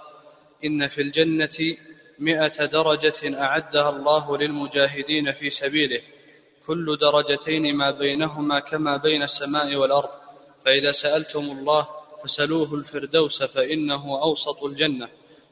إن 0.64 0.88
في 0.88 1.02
الجنة 1.02 1.76
مائه 2.19 2.65
درجة 2.65 3.41
أعدها 3.43 3.91
الله 3.91 4.39
للمجاهدين 4.39 5.33
في 5.33 5.51
سبيله 5.51 6.01
كل 6.67 6.97
درجتين 6.97 7.77
ما 7.77 7.91
بينهما 7.91 8.59
كما 8.59 8.97
بين 8.97 9.23
السماء 9.23 9.77
والأرض. 9.77 10.11
فإذا 10.65 10.93
سألتم 10.93 11.41
الله 11.41 11.89
فسلوه 12.25 12.75
الفردوس 12.75 13.43
فإنه 13.43 14.23
أوسط 14.23 14.65
الجنة 14.65 15.09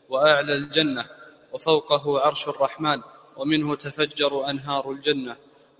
وأعلى 0.08 0.54
الجنة 0.54 1.06
وفوقه 1.52 2.20
عرش 2.20 2.48
الرحمن 2.48 3.02
ومنه 3.36 3.74
تفجر 3.74 4.50
أنهار 4.50 4.90
الجنة. 4.90 5.36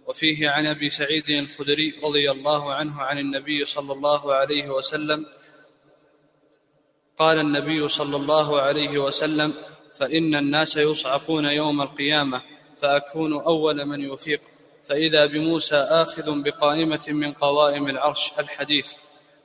وفيه 0.07 0.49
عن 0.51 0.67
أبي 0.67 0.91
سعيد 0.91 1.31
الخدري 1.31 2.01
رضي 2.05 2.31
الله 2.31 2.73
عنه 2.73 3.03
عن 3.03 3.19
النبي 3.19 3.65
صلى 3.65 3.93
الله 3.93 4.35
عليه 4.35 4.69
وسلم 4.69 5.27
قال 7.17 7.39
النبي 7.39 7.89
صلى 7.89 8.17
الله 8.17 8.61
عليه 8.61 8.99
وسلم 8.99 9.55
فإن 9.99 10.35
الناس 10.35 10.77
يصعقون 10.77 11.45
يوم 11.45 11.83
القيامة 11.83 12.43
فأكون 12.77 13.33
أول 13.33 13.85
من 13.85 14.01
يفيق. 14.13 14.41
فإذا 14.85 15.27
بموسى 15.27 15.77
آخذ 15.77 16.43
بقائمة 16.43 17.05
من 17.09 17.33
قوائم 17.33 17.89
العرش 17.89 18.33
الحديث. 18.39 18.95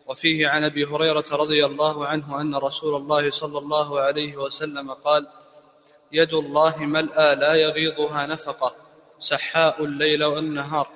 وفيه 0.08 0.48
عن 0.48 0.64
أبي 0.64 0.86
هريرة 0.86 1.26
رضي 1.32 1.66
الله 1.66 2.08
عنه 2.08 2.42
أن 2.42 2.56
رسول 2.56 2.96
الله 2.96 3.30
صلى 3.30 3.58
الله 3.58 4.02
عليه 4.02 4.38
وسلم 4.38 4.92
قال 4.92 5.28
يد 6.12 6.34
الله 6.34 6.86
ملأى 6.86 7.36
لا 7.36 7.56
يغيضها 7.56 8.26
نفقة 8.26 8.76
سحاء 9.20 9.86
الليل 9.86 10.24
والنهار 10.24 10.92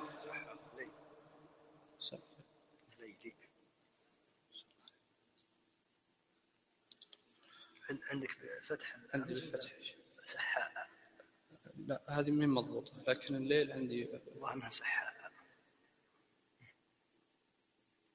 عندك 8.10 8.30
فتح 8.68 8.96
عندي 9.16 9.32
الفتح. 9.32 9.70
سحاء 10.24 10.72
لا 11.76 12.00
هذه 12.08 12.30
من 12.30 12.48
مضبوطة؟ 12.48 12.92
لكن 13.08 13.34
الليل 13.36 13.72
عندي. 13.72 14.04
والله 14.26 14.52
أنها 14.52 14.70
سحاء 14.70 15.16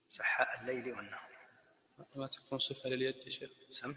سحاء 0.10 0.62
الليل 0.62 0.96
والنهار. 0.96 1.32
ما 2.16 2.28
تكون 2.28 2.60
صفة 2.60 2.90
لليد 2.90 3.16
يا 3.26 3.30
شيخ؟ 3.30 3.50
سم. 3.72 3.96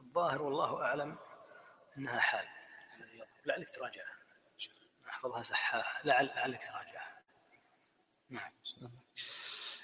الظاهر 0.00 0.42
والله 0.42 0.82
أعلم 0.82 1.18
أنها 1.98 2.20
حال. 2.20 2.46
لعلك 3.46 3.70
تراجعها 3.70 4.16
احفظها 5.08 5.42
سحاء 5.42 5.84
لعل 6.04 6.26
لعلك 6.26 6.62
تراجعها 6.62 7.22
نعم. 8.30 8.52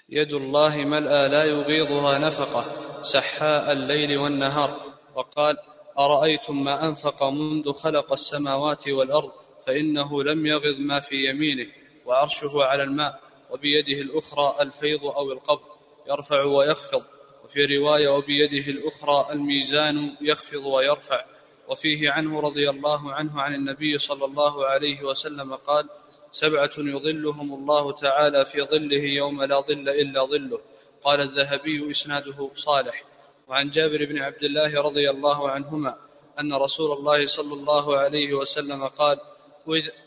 يد 0.09 0.33
الله 0.33 0.77
ملأى 0.77 1.27
لا 1.27 1.43
يغيضها 1.43 2.17
نفقة. 2.19 2.63
سحاء 3.03 3.71
الليل 3.71 4.17
والنهار. 4.17 4.99
وقال 5.13 5.57
أرأيتم 5.99 6.63
ما 6.63 6.85
أنفق 6.85 7.23
منذ 7.23 7.73
خلق 7.73 8.11
السماوات 8.11 8.87
والأرض 8.87 9.31
فإنه 9.67 10.23
لم 10.23 10.45
يغض 10.45 10.75
ما 10.79 10.99
في 10.99 11.29
يمينه 11.29 11.67
وعرشه 12.05 12.63
على 12.63 12.83
الماء 12.83 13.19
وبيده 13.51 14.01
الأخرى 14.01 14.55
الفيض 14.61 15.05
أو 15.05 15.31
القبض 15.31 15.67
يرفع 16.09 16.43
ويخفض 16.43 17.03
وفي 17.43 17.77
رواية 17.77 18.09
وبيده 18.09 18.71
الأخرى 18.71 19.33
الميزان 19.33 20.15
يخفض 20.21 20.65
ويرفع 20.65 21.25
وفيه 21.67 22.11
عنه 22.11 22.39
رضي 22.39 22.69
الله 22.69 23.13
عنه 23.13 23.41
عن 23.41 23.53
النبي 23.55 23.97
صلى 23.97 24.25
الله 24.25 24.65
عليه 24.65 25.03
وسلم 25.03 25.55
قال 25.55 25.89
سبعة 26.31 26.71
يظلهم 26.77 27.53
الله 27.53 27.91
تعالى 27.91 28.45
في 28.45 28.61
ظله 28.61 29.03
يوم 29.03 29.43
لا 29.43 29.59
ظل 29.59 29.89
إلا 29.89 30.25
ظله. 30.25 30.59
قال 31.03 31.21
الذهبي 31.21 31.91
إسناده 31.91 32.51
صالح. 32.55 33.03
وعن 33.49 33.69
جابر 33.69 34.05
بن 34.05 34.19
عبد 34.19 34.43
الله 34.43 34.81
رضي 34.81 35.09
الله 35.09 35.51
عنهما 35.51 35.97
أن 36.39 36.53
رسول 36.53 36.97
الله 36.97 37.25
صلى 37.25 37.53
الله 37.53 37.97
عليه 37.97 38.33
وسلم 38.33 38.87
قال 38.87 39.19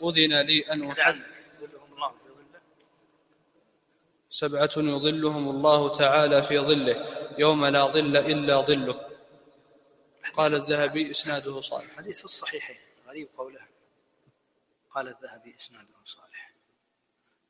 أذن 0.03 0.41
لي 0.41 0.59
أن 0.59 0.91
أحد 0.91 1.21
سبعة 4.29 4.71
يظلهم 4.77 5.49
الله 5.49 5.93
تعالى 5.93 6.43
في 6.43 6.59
ظله 6.59 7.29
يوم 7.37 7.65
لا 7.65 7.83
ظل 7.85 8.17
إلا 8.17 8.61
ظله. 8.61 9.09
قال 10.33 10.55
الذهبي 10.55 11.11
إسناده 11.11 11.61
صالح. 11.61 11.95
حديث 11.97 12.17
في 12.17 12.25
الصحيحين 12.25 12.77
غريب 13.07 13.27
قوله. 13.37 13.67
قال 14.89 15.07
الذهبي 15.07 15.55
إسناده 15.59 15.95
صالح. 16.05 16.53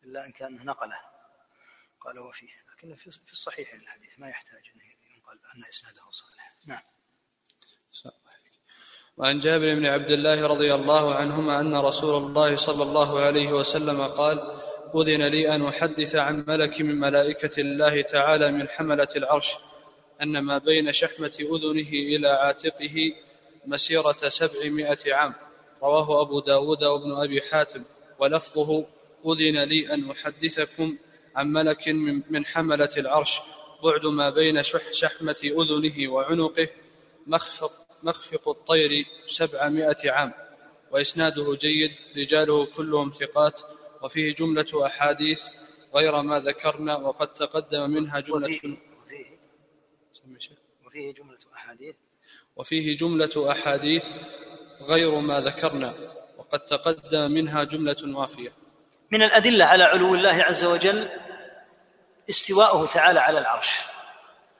إلا 0.03 0.25
إن 0.25 0.31
كان 0.31 0.65
نقله. 0.65 0.99
قال 1.99 2.19
وفيه 2.19 2.53
لكن 2.71 2.95
في 2.95 3.31
الصحيحين 3.31 3.79
الحديث 3.79 4.19
ما 4.19 4.29
يحتاج 4.29 4.71
أن 4.75 4.81
ينقل 5.33 5.57
أن 5.57 5.63
إسناده 5.69 6.01
صالح 6.11 6.55
نعم. 6.65 6.81
وعن 9.17 9.39
جابر 9.39 9.75
بن 9.75 9.85
عبد 9.85 10.11
الله 10.11 10.47
رضي 10.47 10.73
الله 10.73 11.15
عنهما 11.15 11.59
أن 11.59 11.75
رسول 11.75 12.23
الله 12.23 12.55
صلى 12.55 12.83
الله 12.83 13.19
عليه 13.19 13.53
وسلم 13.53 14.01
قال 14.01 14.59
أذن 14.95 15.23
لي 15.23 15.55
أن 15.55 15.65
أحدث 15.65 16.15
عن 16.15 16.45
ملك 16.47 16.81
من 16.81 16.99
ملائكة 16.99 17.61
الله 17.61 18.01
تعالى 18.01 18.51
من 18.51 18.69
حملة 18.69 19.07
العرش 19.15 19.55
أن 20.21 20.39
ما 20.39 20.57
بين 20.57 20.91
شحمة 20.91 21.37
أذنه 21.39 21.89
إلى 21.89 22.27
عاتقه 22.27 23.13
مسيرة 23.65 24.11
سبعمائة 24.11 25.13
عام. 25.13 25.33
رواه 25.83 26.21
أبو 26.21 26.39
داود 26.39 26.83
وابن 26.83 27.11
أبي 27.11 27.41
حاتم. 27.41 27.83
ولفظه 28.19 28.85
أذن 29.25 29.63
لي 29.63 29.93
أن 29.93 30.11
أحدثكم 30.11 30.97
عن 31.35 31.47
ملك 31.47 31.87
من 32.29 32.45
حملة 32.45 32.89
العرش 32.97 33.41
بعد 33.83 34.05
ما 34.05 34.29
بين 34.29 34.63
شح 34.63 34.91
شحمة 34.91 35.41
أذنه 35.43 36.11
وعنقه 36.11 36.67
مخفق, 37.27 37.71
مخفق 38.03 38.49
الطير 38.49 39.05
سبعمائة 39.25 40.11
عام 40.11 40.33
وإسناده 40.91 41.55
جيد 41.55 41.91
رجاله 42.17 42.65
كلهم 42.65 43.11
ثقات 43.11 43.61
وفيه 44.01 44.33
جملة 44.33 44.85
أحاديث 44.85 45.49
غير 45.95 46.21
ما 46.21 46.39
ذكرنا 46.39 46.95
وقد 46.95 47.33
تقدم 47.33 47.89
منها 47.89 48.19
جملة 48.19 48.59
وفيه 50.85 51.13
جملة 51.13 51.37
أحاديث. 51.55 51.95
وفيه 52.55 52.97
جملة 52.97 53.51
أحاديث 53.51 54.05
غير 54.81 55.19
ما 55.19 55.39
ذكرنا 55.39 55.93
وقد 56.37 56.59
تقدم 56.59 57.31
منها 57.31 57.63
جملة 57.63 58.17
وافية. 58.19 58.51
من 59.11 59.23
الأدلة 59.23 59.65
على 59.65 59.83
علو 59.83 60.15
الله 60.15 60.43
عز 60.43 60.63
وجل 60.63 61.09
استواءه 62.29 62.85
تعالى 62.85 63.19
على 63.19 63.39
العرش. 63.39 63.83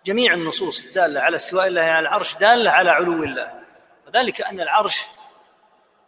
جميع 0.06 0.34
النصوص 0.34 0.84
الدالة 0.84 1.22
على 1.22 1.36
استواء 1.36 1.68
الله 1.68 1.82
على 1.82 2.00
العرش 2.00 2.36
دالة 2.36 2.72
على 2.72 2.92
علو 2.92 3.24
الله. 3.24 3.64
وذلك 4.08 4.42
أن 4.42 4.62
العرش 4.62 5.04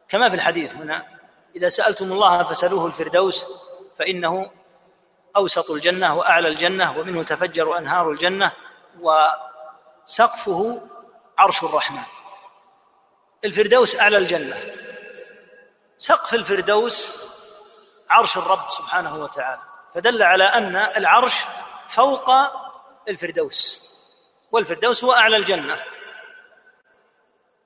كما 0.10 0.30
في 0.30 0.36
الحديث 0.36 0.74
هنا 0.74 1.06
إذا 1.56 1.70
سألتم 1.70 2.12
الله 2.12 2.44
فسألوه 2.44 2.86
الفردوس 2.86 3.46
فإنه 4.00 4.52
أوسط 5.36 5.72
الجنة 5.72 6.16
وأعلى 6.16 6.48
الجنة 6.48 6.98
ومنه 7.00 7.24
تفجر 7.24 7.78
أنهار 7.78 8.12
الجنة 8.12 8.52
وسقفه 9.00 10.82
عرش 11.38 11.64
الرحمن. 11.64 12.04
الفردوس 13.46 14.00
أعلى 14.00 14.18
الجنة. 14.18 14.58
سقف 15.98 16.34
الفردوس 16.34 17.26
عرش 18.10 18.38
الرب 18.38 18.70
سبحانه 18.70 19.24
وتعالى. 19.24 19.62
فدل 19.96 20.24
على 20.24 20.44
أن 20.44 20.76
العرش 20.76 21.46
فوق 21.88 22.32
الفردوس 23.10 23.92
والفردوس 24.52 25.04
هو 25.04 25.14
أعلى 25.14 25.38
الجنة. 25.38 25.80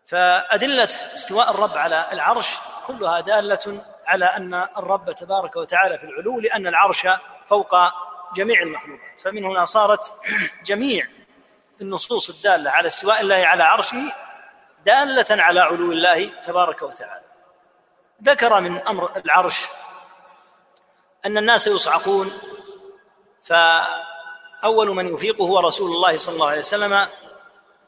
فأدلة 0.08 0.90
استواء 1.16 1.52
الرب 1.52 1.78
على 1.78 2.06
العرش 2.12 2.58
كلها 2.88 3.20
دالة 3.20 3.86
على 4.06 4.26
أن 4.26 4.54
الرب 4.54 5.12
تبارك 5.12 5.56
وتعالى 5.56 5.98
في 5.98 6.04
العلو 6.04 6.40
لأن 6.40 6.68
العرش 6.68 7.08
فوق 7.48 7.76
جميع 8.36 8.62
المخلوقات. 8.62 9.20
فمن 9.20 9.46
هنا 9.46 9.66
صارت 9.66 10.14
جميع 10.66 11.08
النصوص 11.82 12.30
الدالة 12.30 12.72
على 12.72 12.88
استواء 12.88 13.22
الله 13.22 13.48
على 13.48 13.64
عرشه 13.64 14.14
دالة 14.86 15.44
على 15.44 15.60
علو 15.60 15.92
الله 15.92 16.42
تبارك 16.42 16.82
وتعالى. 16.82 17.26
ذكر 18.24 18.60
من 18.60 18.88
أمر 18.88 19.18
العرش 19.18 19.68
أن 21.26 21.38
الناس 21.38 21.68
يصعقون 21.68 22.40
فأول 23.44 24.88
من 24.88 25.14
يفيق 25.14 25.42
هو 25.42 25.60
رسول 25.60 25.92
الله 25.92 26.18
صلى 26.18 26.36
الله 26.36 26.50
عليه 26.50 26.60
وسلم 26.60 27.08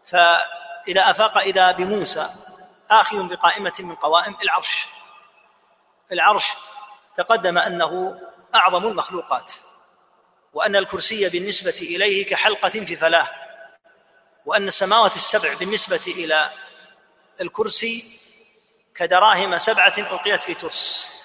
فإذا 0.06 1.10
أفاق 1.10 1.38
إذا 1.38 1.72
بموسى 1.72 2.30
آخذ 2.92 3.28
بقائمة 3.28 3.74
من 3.80 3.96
قوائم 3.96 4.36
العرش. 4.44 4.88
العرش 6.12 6.54
تقدم 7.18 7.58
أنه 7.58 8.22
أعظم 8.56 8.88
المخلوقات 8.88 9.54
وأن 10.54 10.76
الكرسي 10.76 11.30
بالنسبة 11.30 11.80
إليه 11.82 12.26
كحلقة 12.26 12.70
في 12.70 12.96
فلاه 12.96 13.30
وأن 14.46 14.68
السماوات 14.68 15.16
السبع 15.16 15.54
بالنسبة 15.54 16.02
إلى 16.08 16.52
الكرسي 17.42 18.20
كدراهم 18.96 19.58
سبعة 19.58 19.94
ألقيت 19.98 20.44
في 20.44 20.54
ترس. 20.54 21.21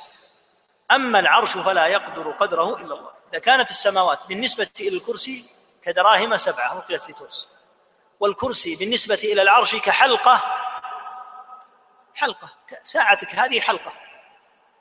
أما 0.90 1.18
العرش 1.18 1.58
فلا 1.58 1.86
يقدر 1.86 2.30
قدره 2.30 2.76
إلا 2.76 2.94
الله. 2.94 3.10
إذا 3.32 3.40
كانت 3.40 3.70
السماوات 3.70 4.26
بالنسبة 4.26 4.70
إلى 4.80 4.96
الكرسي 4.96 5.44
كدراهم 5.82 6.36
سبعة 6.36 6.78
ألقيت 6.78 7.02
في 7.02 7.12
ترس. 7.12 7.48
والكرسي 8.20 8.76
بالنسبة 8.76 9.20
إلى 9.24 9.42
العرش 9.42 9.76
كحلقة. 9.76 10.42
حلقة 12.14 12.48
ساعتك 12.84 13.34
هذه 13.34 13.60
حلقة. 13.60 13.92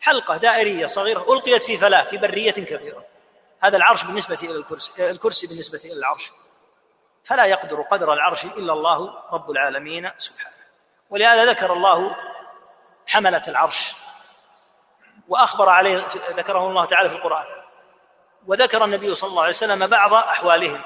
حلقة 0.01 0.37
دائرية 0.37 0.85
صغيرة 0.85 1.33
ألقيت 1.33 1.63
في 1.63 1.77
فلاة 1.77 2.03
في 2.03 2.17
برية 2.17 2.51
كبيرة. 2.51 3.05
هذا 3.63 3.77
العرش 3.77 4.03
بالنسبة 4.03 4.37
إلى 4.43 4.51
الكرسي 4.51 5.11
الكرسي 5.11 5.47
بالنسبة 5.47 5.79
إلى 5.85 5.93
العرش. 5.93 6.31
فلا 7.23 7.45
يقدر 7.45 7.81
قدر 7.81 8.13
العرش 8.13 8.45
إلا 8.45 8.73
الله 8.73 9.23
رب 9.31 9.51
العالمين 9.51 10.11
سبحانه. 10.17 10.55
ولهذا 11.09 11.45
ذكر 11.45 11.73
الله 11.73 12.15
حملة 13.07 13.43
العرش. 13.47 13.95
وأخبر 15.27 15.69
عليه 15.69 16.07
ذكره 16.29 16.67
الله 16.67 16.85
تعالى 16.85 17.09
في 17.09 17.15
القرآن. 17.15 17.45
وذكر 18.47 18.85
النبي 18.85 19.15
صلى 19.15 19.29
الله 19.29 19.41
عليه 19.41 19.49
وسلم 19.49 19.87
بعض 19.87 20.13
أحوالهم 20.13 20.81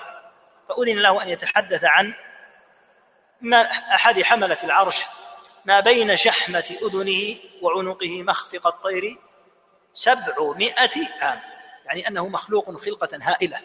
فأذن 0.69 0.97
له 0.99 1.23
أن 1.23 1.29
يتحدث 1.29 1.83
عن 1.83 2.13
ما 3.41 3.61
أحد 3.71 4.21
حملة 4.21 4.57
العرش 4.63 5.05
ما 5.65 5.79
بين 5.79 6.15
شحمة 6.15 6.77
أذنه 6.81 7.37
وعنقه 7.61 8.23
مخفق 8.23 8.67
الطير 8.67 9.17
سبعمائة 9.93 11.07
عام 11.21 11.41
يعني 11.85 12.07
أنه 12.07 12.27
مخلوق 12.27 12.77
خلقة 12.77 13.19
هائلة. 13.21 13.59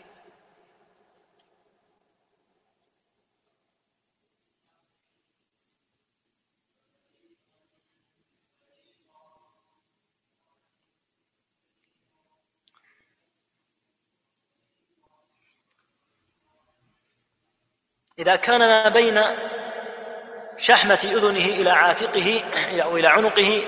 إذا 18.18 18.37
كان 18.37 18.61
ما 18.61 18.88
بين 18.88 19.23
شحمة 20.56 21.00
أذنه 21.04 21.47
إلى 21.47 21.71
عاتقه 21.71 22.42
أو 22.83 22.97
إلى 22.97 23.09
عنقه 23.09 23.66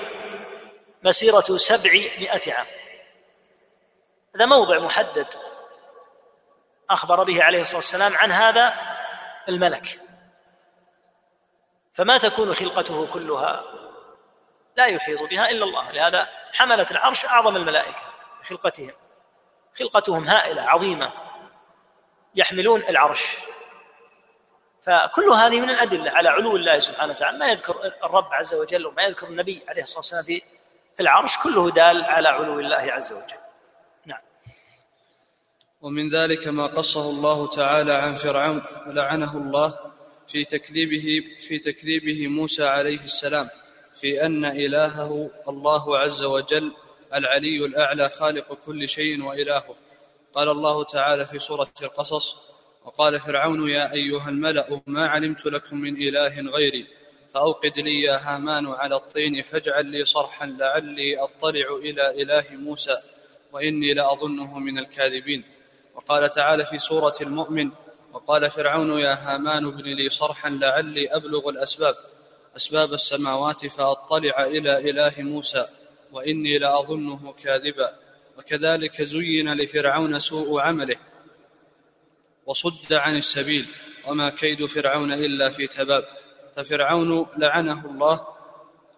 مسيرة 1.03 1.57
سبعمائة 1.57 2.53
عام. 2.53 2.67
هذا 4.35 4.47
موضع 4.47 4.79
محدد 4.79 5.35
أخبر 6.91 7.25
به 7.25 7.45
عليه 7.45 7.61
الصلاة 7.61 7.77
والسلام 7.77 8.17
عن 8.17 8.33
هذا 8.33 8.75
الملك. 9.49 10.01
فما 11.93 12.19
تكون 12.19 12.55
خلقته 12.55 13.07
كلها 13.07 13.65
لا 14.77 14.87
يحيط 14.87 15.23
بها 15.23 15.51
إلا 15.51 15.65
الله 15.65 15.91
لهذا 15.91 16.29
حملة 16.53 16.87
العرش 16.91 17.27
أعظم 17.27 17.57
الملائكة 17.57 18.03
خلقتهم 18.49 18.93
خلقتهم 19.79 20.29
هائلة 20.29 20.63
عظيمة. 20.63 21.13
يحملون 22.35 22.81
العرش. 22.81 23.37
فكل 24.87 25.29
هذه 25.29 25.61
من 25.61 25.71
الأدلة 25.71 26.11
على 26.11 26.29
علو 26.29 26.57
الله 26.57 26.79
سبحانه 26.79 27.13
وتعالى. 27.13 27.39
ما 27.39 27.47
يذكر 27.47 27.93
الرب 28.05 28.33
عز 28.33 28.55
وجل 28.55 28.87
وما 28.87 29.03
يذكر 29.03 29.27
النبي 29.29 29.63
عليه 29.69 29.83
الصلاة 29.83 29.99
والسلام 29.99 30.25
في 30.25 30.43
العرش 31.01 31.39
كله 31.39 31.71
دال 31.71 32.05
على 32.05 32.29
علو 32.29 32.61
الله 32.61 32.77
عز 32.77 33.13
وجل. 33.13 33.39
نعم. 34.07 34.21
ومن 35.83 36.09
ذلك 36.09 36.49
ما 36.49 36.67
قصه 36.67 37.11
الله 37.11 37.51
تعالى 37.51 37.93
عن 37.93 38.15
فرعون 38.15 38.63
لعنه 38.87 39.37
الله 39.37 39.79
في 40.29 40.45
تكذيبه 40.45 41.25
في 41.41 41.59
تكذيبه 41.59 42.29
موسى 42.29 42.67
عليه 42.67 43.01
السلام 43.05 43.49
في 44.01 44.27
أن 44.27 44.45
إلهه 44.45 45.31
الله 45.49 45.99
عز 45.99 46.23
وجل 46.23 46.73
العلي 47.15 47.65
الأعلى 47.67 48.09
خالق 48.09 48.53
كل 48.53 48.89
شيء 48.89 49.25
وإلهه. 49.25 49.77
قال 50.33 50.49
الله 50.49 50.85
تعالى 50.85 51.27
في 51.27 51.39
سورة 51.39 51.71
القصص 51.83 52.56
وقال 52.87 53.21
فرعون 53.21 53.71
يا 53.71 53.93
أيها 53.93 54.29
الملأ 54.29 54.81
ما 54.87 55.07
علمت 55.07 55.47
لكم 55.47 55.81
من 55.81 55.97
إله 55.97 56.41
غيري؟ 56.41 56.87
فأوقد 57.35 57.79
لي 57.79 58.01
يا 58.01 58.21
هامان 58.23 58.67
على 58.67 58.95
الطين 58.95 59.43
فاجعل 59.43 59.87
لي 59.87 60.05
صرحا 60.05 60.47
لعلي 60.47 61.19
أطلع 61.19 61.77
إلى 61.77 62.23
إله 62.23 62.45
موسى 62.51 62.97
وإني 63.53 63.95
لأظنه 63.95 64.59
من 64.59 64.79
الكاذبين. 64.79 65.45
وقال 65.95 66.31
تعالى 66.31 66.67
في 66.67 66.79
سورة 66.79 67.15
المؤمن 67.21 67.71
وقال 68.13 68.51
فرعون 68.51 68.99
يا 69.01 69.15
هامان 69.15 69.65
ابن 69.65 69.85
لي 69.85 70.09
صرحا 70.09 70.51
لعلي 70.51 71.09
أبلغ 71.09 71.49
الأسباب. 71.49 71.95
أسباب 72.57 72.93
السماوات 72.93 73.67
فأطلع 73.67 74.45
إلى 74.45 74.91
إله 74.91 75.13
موسى 75.19 75.67
وإني 76.13 76.59
لأظنه 76.59 77.35
كاذبا. 77.45 77.93
وكذلك 78.39 79.03
زين 79.03 79.53
لفرعون 79.55 80.19
سوء 80.19 80.61
عمله. 80.61 80.97
وصد 82.47 82.93
عن 82.93 83.17
السبيل 83.17 83.67
وما 84.07 84.31
كيد 84.31 84.67
فرعون 84.67 85.13
إلا 85.13 85.51
في 85.51 85.67
تباب. 85.67 86.05
ففرعون 86.57 87.27
لعنه 87.39 87.87
الله 87.87 88.27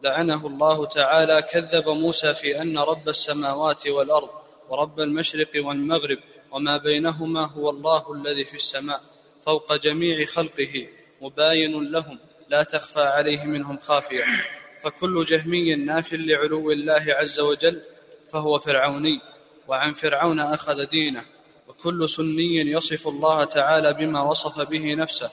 لعنه 0.02 0.46
الله 0.46 0.86
تعالى 0.86 1.42
كذب 1.42 1.88
موسى 1.88 2.34
في 2.34 2.62
أن 2.62 2.78
رب 2.78 3.08
السماوات 3.08 3.86
والأرض 3.86 4.30
ورب 4.68 5.00
المشرق 5.00 5.48
والمغرب 5.56 6.18
وما 6.50 6.76
بينهما 6.76 7.46
هو 7.46 7.70
الله 7.70 8.14
الذي 8.14 8.44
في 8.44 8.54
السماء 8.54 9.00
فوق 9.42 9.76
جميع 9.76 10.26
خلقه 10.26 10.88
مباين 11.20 11.92
لهم 11.92 12.18
لا 12.48 12.62
تخفى 12.62 13.00
عليه 13.00 13.44
منهم 13.44 13.78
خافية. 13.78 14.24
فكل 14.82 15.24
جهمي 15.24 15.74
ناف 15.74 16.12
لعلو 16.12 16.70
الله 16.70 17.04
عز 17.08 17.40
وجل 17.40 17.80
فهو 18.28 18.58
فرعوني 18.58 19.20
وعن 19.68 19.92
فرعون 19.92 20.40
أخذ 20.40 20.86
دينه. 20.86 21.24
وكل 21.78 22.08
سني 22.08 22.56
يصف 22.56 23.08
الله 23.08 23.44
تعالى 23.44 23.92
بما 23.92 24.22
وصف 24.22 24.70
به 24.70 24.94
نفسه 24.94 25.30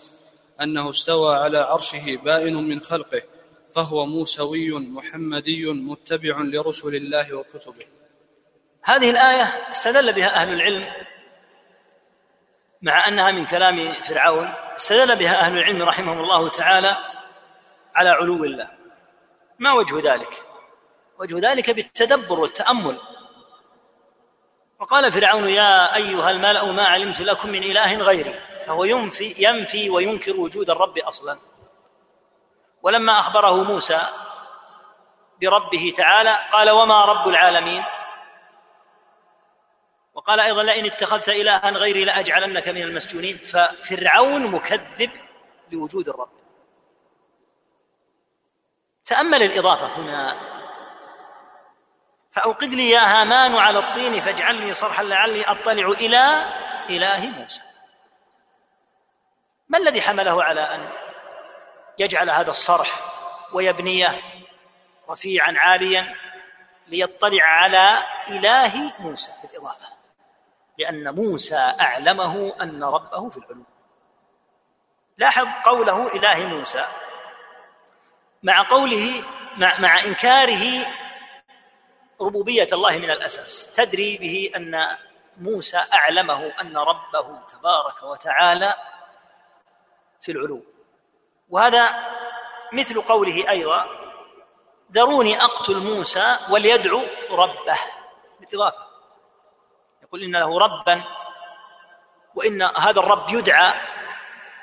أنه 0.61 0.89
استوى 0.89 1.35
على 1.35 1.57
عرشه 1.57 2.17
بائن 2.23 2.55
من 2.55 2.79
خلقه 2.79 3.21
فهو 3.75 4.05
موسوي 4.05 4.71
محمدي 4.71 5.65
متبع 5.65 6.41
لرسل 6.41 6.95
الله 6.95 7.33
وكتبه. 7.33 7.85
هذه 8.83 9.09
الآية 9.09 9.43
استدل 9.71 10.13
بها 10.13 10.35
أهل 10.35 10.53
العلم 10.53 10.87
مع 12.81 13.07
أنها 13.07 13.31
من 13.31 13.45
كلام 13.45 14.03
فرعون 14.03 14.53
استدل 14.75 15.15
بها 15.15 15.39
أهل 15.39 15.57
العلم 15.57 15.81
رحمهم 15.81 16.19
الله 16.19 16.49
تعالى 16.49 16.97
على 17.95 18.09
علو 18.09 18.43
الله. 18.43 18.71
ما 19.59 19.73
وجه 19.73 20.13
ذلك؟ 20.13 20.43
وجه 21.19 21.51
ذلك 21.51 21.69
بالتدبر 21.69 22.39
والتأمل. 22.39 22.97
وقال 24.85 25.11
فرعون 25.11 25.49
يا 25.49 25.95
أيها 25.95 26.29
الملأ 26.29 26.71
ما 26.71 26.87
علمت 26.87 27.21
لكم 27.21 27.49
من 27.49 27.63
إله 27.63 27.95
غيري؟ 27.95 28.39
فهو 28.67 28.83
ينفي 28.83 29.35
ينفي 29.37 29.89
وينكر 29.89 30.35
وجود 30.35 30.69
الرب 30.69 30.97
أصلا. 30.97 31.39
ولما 32.81 33.19
أخبره 33.19 33.63
موسى 33.63 33.99
بربه 35.41 35.93
تعالى 35.97 36.37
قال 36.51 36.69
وما 36.69 37.05
رب 37.05 37.27
العالمين؟ 37.27 37.83
وقال 40.13 40.39
أيضا 40.39 40.63
لئن 40.63 40.85
اتخذت 40.85 41.29
الها 41.29 41.69
غيري 41.69 42.05
لأجعلنك 42.05 42.69
من 42.69 42.81
المسجونين. 42.81 43.37
ففرعون 43.37 44.47
مكذب 44.47 45.11
لوجود 45.71 46.09
الرب. 46.09 46.29
تأمل 49.05 49.43
الإضافة 49.43 49.87
هنا 49.87 50.54
فأوقد 52.35 52.73
لي 52.73 52.89
يا 52.89 52.99
هامان 52.99 53.55
على 53.55 53.79
الطين 53.79 54.21
فاجعل 54.21 54.55
لي 54.55 54.73
صرحا 54.73 55.03
لعلي 55.03 55.43
أطلع 55.43 55.87
إلى 55.87 56.45
إله 56.89 57.29
موسى. 57.29 57.61
ما 59.69 59.77
الذي 59.77 60.01
حمله 60.01 60.43
على 60.43 60.61
أن 60.61 60.89
يجعل 61.99 62.29
هذا 62.29 62.49
الصرح 62.49 62.89
ويبنيه 63.53 64.21
رفيعا 65.09 65.53
عاليا 65.57 66.15
ليطلع 66.87 67.43
على 67.43 67.97
إله 68.29 68.93
موسى 68.99 69.31
بالإضافة؟ 69.43 69.87
لأن 70.77 71.15
موسى 71.15 71.73
أعلمه 71.81 72.53
أن 72.61 72.83
ربه 72.83 73.29
في 73.29 73.37
العلو 73.37 73.63
لاحظ 75.17 75.47
قوله 75.65 76.15
إله 76.15 76.47
موسى 76.47 76.85
مع 78.43 78.67
قوله 78.69 79.23
مع, 79.57 79.79
مع 79.79 80.03
إنكاره 80.03 80.85
ربوبية 82.21 82.67
الله 82.73 82.97
من 82.97 83.11
الأساس. 83.11 83.73
تدري 83.73 84.17
به 84.17 84.51
أن 84.55 84.97
موسى 85.37 85.81
أعلمه 85.93 86.45
أن 86.61 86.77
ربه 86.77 87.39
تبارك 87.47 88.03
وتعالى 88.03 88.75
في 90.21 90.31
العلو. 90.31 90.63
وهذا 91.49 91.89
مثل 92.73 93.01
قوله 93.01 93.49
أيضا 93.49 93.87
ذروني 94.91 95.41
أقتل 95.41 95.77
موسى 95.77 96.37
وليدعو 96.49 97.01
ربه 97.29 97.79
بالإضافة. 98.39 98.87
يقول 100.03 100.23
إن 100.23 100.35
له 100.35 100.59
ربا 100.59 101.03
وإن 102.35 102.61
هذا 102.61 102.99
الرب 102.99 103.29
يدعى. 103.29 103.73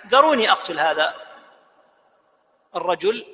ذروني 0.06 0.50
أقتل 0.50 0.80
هذا 0.80 1.14
الرجل 2.76 3.26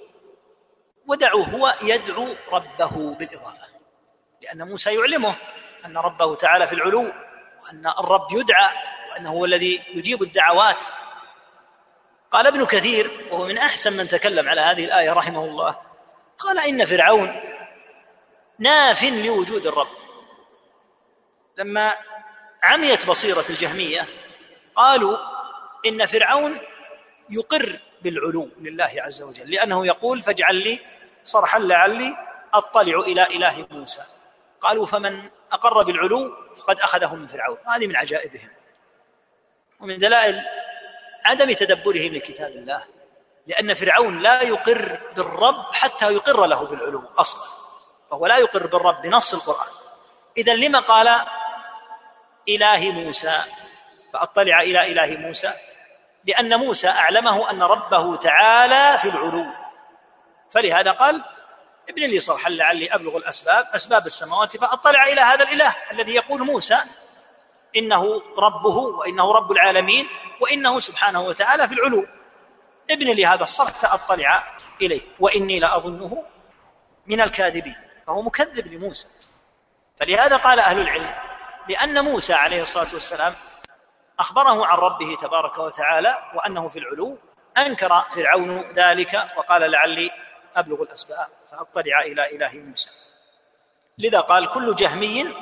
ودعوا 1.06 1.44
هو 1.44 1.74
يدعو 1.82 2.36
ربه 2.52 3.14
بالإضافة. 3.14 3.77
لأن 4.42 4.68
موسى 4.68 4.94
يعلمه 4.94 5.34
أن 5.84 5.96
ربه 5.96 6.34
تعالى 6.34 6.66
في 6.66 6.74
العلو 6.74 7.12
وأن 7.62 7.86
الرب 7.98 8.26
يدعى 8.32 8.68
وأنه 9.10 9.30
هو 9.30 9.44
الذي 9.44 9.82
يجيب 9.94 10.22
الدعوات. 10.22 10.84
قال 12.30 12.46
ابن 12.46 12.64
كثير 12.64 13.10
وهو 13.30 13.46
من 13.46 13.58
أحسن 13.58 13.96
من 13.96 14.08
تكلم 14.08 14.48
على 14.48 14.60
هذه 14.60 14.84
الآية 14.84 15.12
رحمه 15.12 15.44
الله 15.44 15.76
قال 16.38 16.58
إن 16.58 16.86
فرعون 16.86 17.40
ناف 18.58 19.02
لوجود 19.04 19.66
الرب. 19.66 19.88
لما 21.56 21.94
عميت 22.62 23.06
بصيرة 23.06 23.44
الجهمية 23.50 24.06
قالوا 24.74 25.18
إن 25.86 26.06
فرعون 26.06 26.60
يقر 27.30 27.78
بالعلو 28.02 28.48
لله 28.60 28.90
عز 28.96 29.22
وجل 29.22 29.50
لأنه 29.50 29.86
يقول 29.86 30.22
فاجعل 30.22 30.54
لي 30.54 30.80
صرحا 31.24 31.58
لعلي 31.58 32.16
أطلع 32.54 32.98
إلى 32.98 33.22
إله 33.22 33.66
موسى. 33.70 34.02
قالوا 34.60 34.86
فمن 34.86 35.30
أقر 35.52 35.82
بالعلو 35.82 36.32
فقد 36.56 36.80
أخذه 36.80 37.14
من 37.14 37.26
فرعون. 37.26 37.58
هذه 37.66 37.86
من 37.86 37.96
عجائبهم. 37.96 38.50
ومن 39.80 39.98
دلائل 39.98 40.42
عدم 41.24 41.52
تدبرهم 41.52 42.14
لكتاب 42.14 42.50
الله. 42.50 42.84
لأن 43.46 43.74
فرعون 43.74 44.18
لا 44.18 44.42
يقر 44.42 45.00
بالرب 45.16 45.74
حتى 45.74 46.14
يقر 46.14 46.46
له 46.46 46.66
بالعلو 46.66 47.02
أصلا. 47.18 47.48
فهو 48.10 48.26
لا 48.26 48.36
يقر 48.36 48.66
بالرب 48.66 49.02
بنص 49.02 49.34
القرآن. 49.34 49.72
إذا 50.36 50.54
لما 50.54 50.78
قال 50.78 51.26
إله 52.48 52.90
موسى؟ 52.90 53.42
فأطلع 54.12 54.60
إلى 54.60 54.92
إله 54.92 55.16
موسى. 55.16 55.52
لأن 56.24 56.58
موسى 56.58 56.88
أعلمه 56.88 57.50
أن 57.50 57.62
ربه 57.62 58.16
تعالى 58.16 58.98
في 58.98 59.08
العلو. 59.08 59.46
فلهذا 60.50 60.92
قال 60.92 61.24
ابن 61.88 62.02
لي 62.02 62.20
صرحا 62.20 62.50
لعلي 62.50 62.94
أبلغ 62.94 63.16
الأسباب 63.16 63.66
أسباب 63.74 64.06
السماوات 64.06 64.56
فأطلع 64.56 65.06
إلى 65.06 65.20
هذا 65.20 65.44
الإله 65.44 65.76
الذي 65.90 66.14
يقول 66.14 66.42
موسى 66.42 66.78
إنه 67.76 68.22
ربه 68.38 68.76
وإنه 68.76 69.32
رب 69.32 69.52
العالمين 69.52 70.08
وإنه 70.40 70.78
سبحانه 70.78 71.20
وتعالى 71.20 71.68
في 71.68 71.74
العلو. 71.74 72.06
ابن 72.90 73.06
لي 73.06 73.26
هذا 73.26 73.42
الصرح 73.42 73.70
فأطلع 73.70 74.56
إليه 74.82 75.00
وإني 75.20 75.58
لأظنه 75.60 76.24
من 77.06 77.20
الكاذبين 77.20 77.76
فهو 78.06 78.22
مكذب 78.22 78.66
لموسى. 78.66 79.08
فلهذا 80.00 80.36
قال 80.36 80.60
أهل 80.60 80.80
العلم 80.80 81.14
لأن 81.68 82.04
موسى 82.04 82.34
عليه 82.34 82.62
الصلاة 82.62 82.94
والسلام 82.94 83.34
أخبره 84.18 84.66
عن 84.66 84.78
ربه 84.78 85.16
تبارك 85.16 85.58
وتعالى 85.58 86.18
وأنه 86.34 86.68
في 86.68 86.78
العلو 86.78 87.18
أنكر 87.58 88.00
فرعون 88.00 88.60
ذلك 88.60 89.26
وقال 89.36 89.70
لعلي 89.70 90.10
أبلغ 90.56 90.82
الأسباب. 90.82 91.37
فأطلع 91.50 92.00
إلى 92.00 92.36
إله 92.36 92.52
موسى. 92.54 92.90
لذا 93.98 94.20
قال 94.20 94.50
كل 94.50 94.74
جهمي 94.74 95.34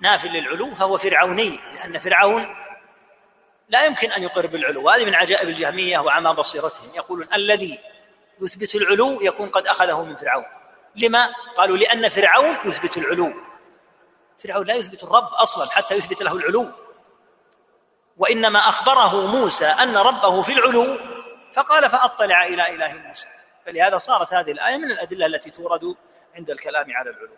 ناف 0.00 0.24
للعلو 0.24 0.74
فهو 0.74 0.98
فرعوني 0.98 1.60
لأن 1.74 1.98
فرعون 1.98 2.56
لا 3.68 3.84
يمكن 3.84 4.12
أن 4.12 4.22
يقر 4.22 4.46
بالعلو. 4.46 4.82
وهذه 4.82 5.04
من 5.04 5.14
عجائب 5.14 5.48
الجهمية 5.48 5.98
وعمى 5.98 6.32
بصيرتهم. 6.32 6.94
يقولون 6.94 7.28
الذي 7.34 7.78
يثبت 8.40 8.74
العلو 8.74 9.20
يكون 9.20 9.48
قد 9.48 9.66
أخذه 9.66 10.04
من 10.04 10.16
فرعون. 10.16 10.44
لما؟ 10.96 11.32
قالوا 11.56 11.76
لأن 11.76 12.08
فرعون 12.08 12.56
يثبت 12.64 12.96
العلو. 12.96 13.32
فرعون 14.38 14.66
لا 14.66 14.74
يثبت 14.74 15.04
الرب 15.04 15.28
أصلا 15.32 15.70
حتى 15.70 15.94
يثبت 15.94 16.22
له 16.22 16.36
العلو. 16.36 16.70
وإنما 18.16 18.58
أخبره 18.58 19.26
موسى 19.26 19.66
أن 19.66 19.96
ربه 19.96 20.42
في 20.42 20.52
العلو 20.52 20.98
فقال 21.52 21.90
فأطلع 21.90 22.46
إلى 22.46 22.74
إله 22.74 22.92
موسى. 22.92 23.26
فلهذا 23.66 23.98
صارت 23.98 24.34
هذه 24.34 24.50
الآية 24.50 24.76
من 24.76 24.90
الأدلة 24.90 25.26
التي 25.26 25.50
تورد 25.50 25.94
عند 26.34 26.50
الكلام 26.50 26.92
على 26.92 27.10
العلو 27.10 27.36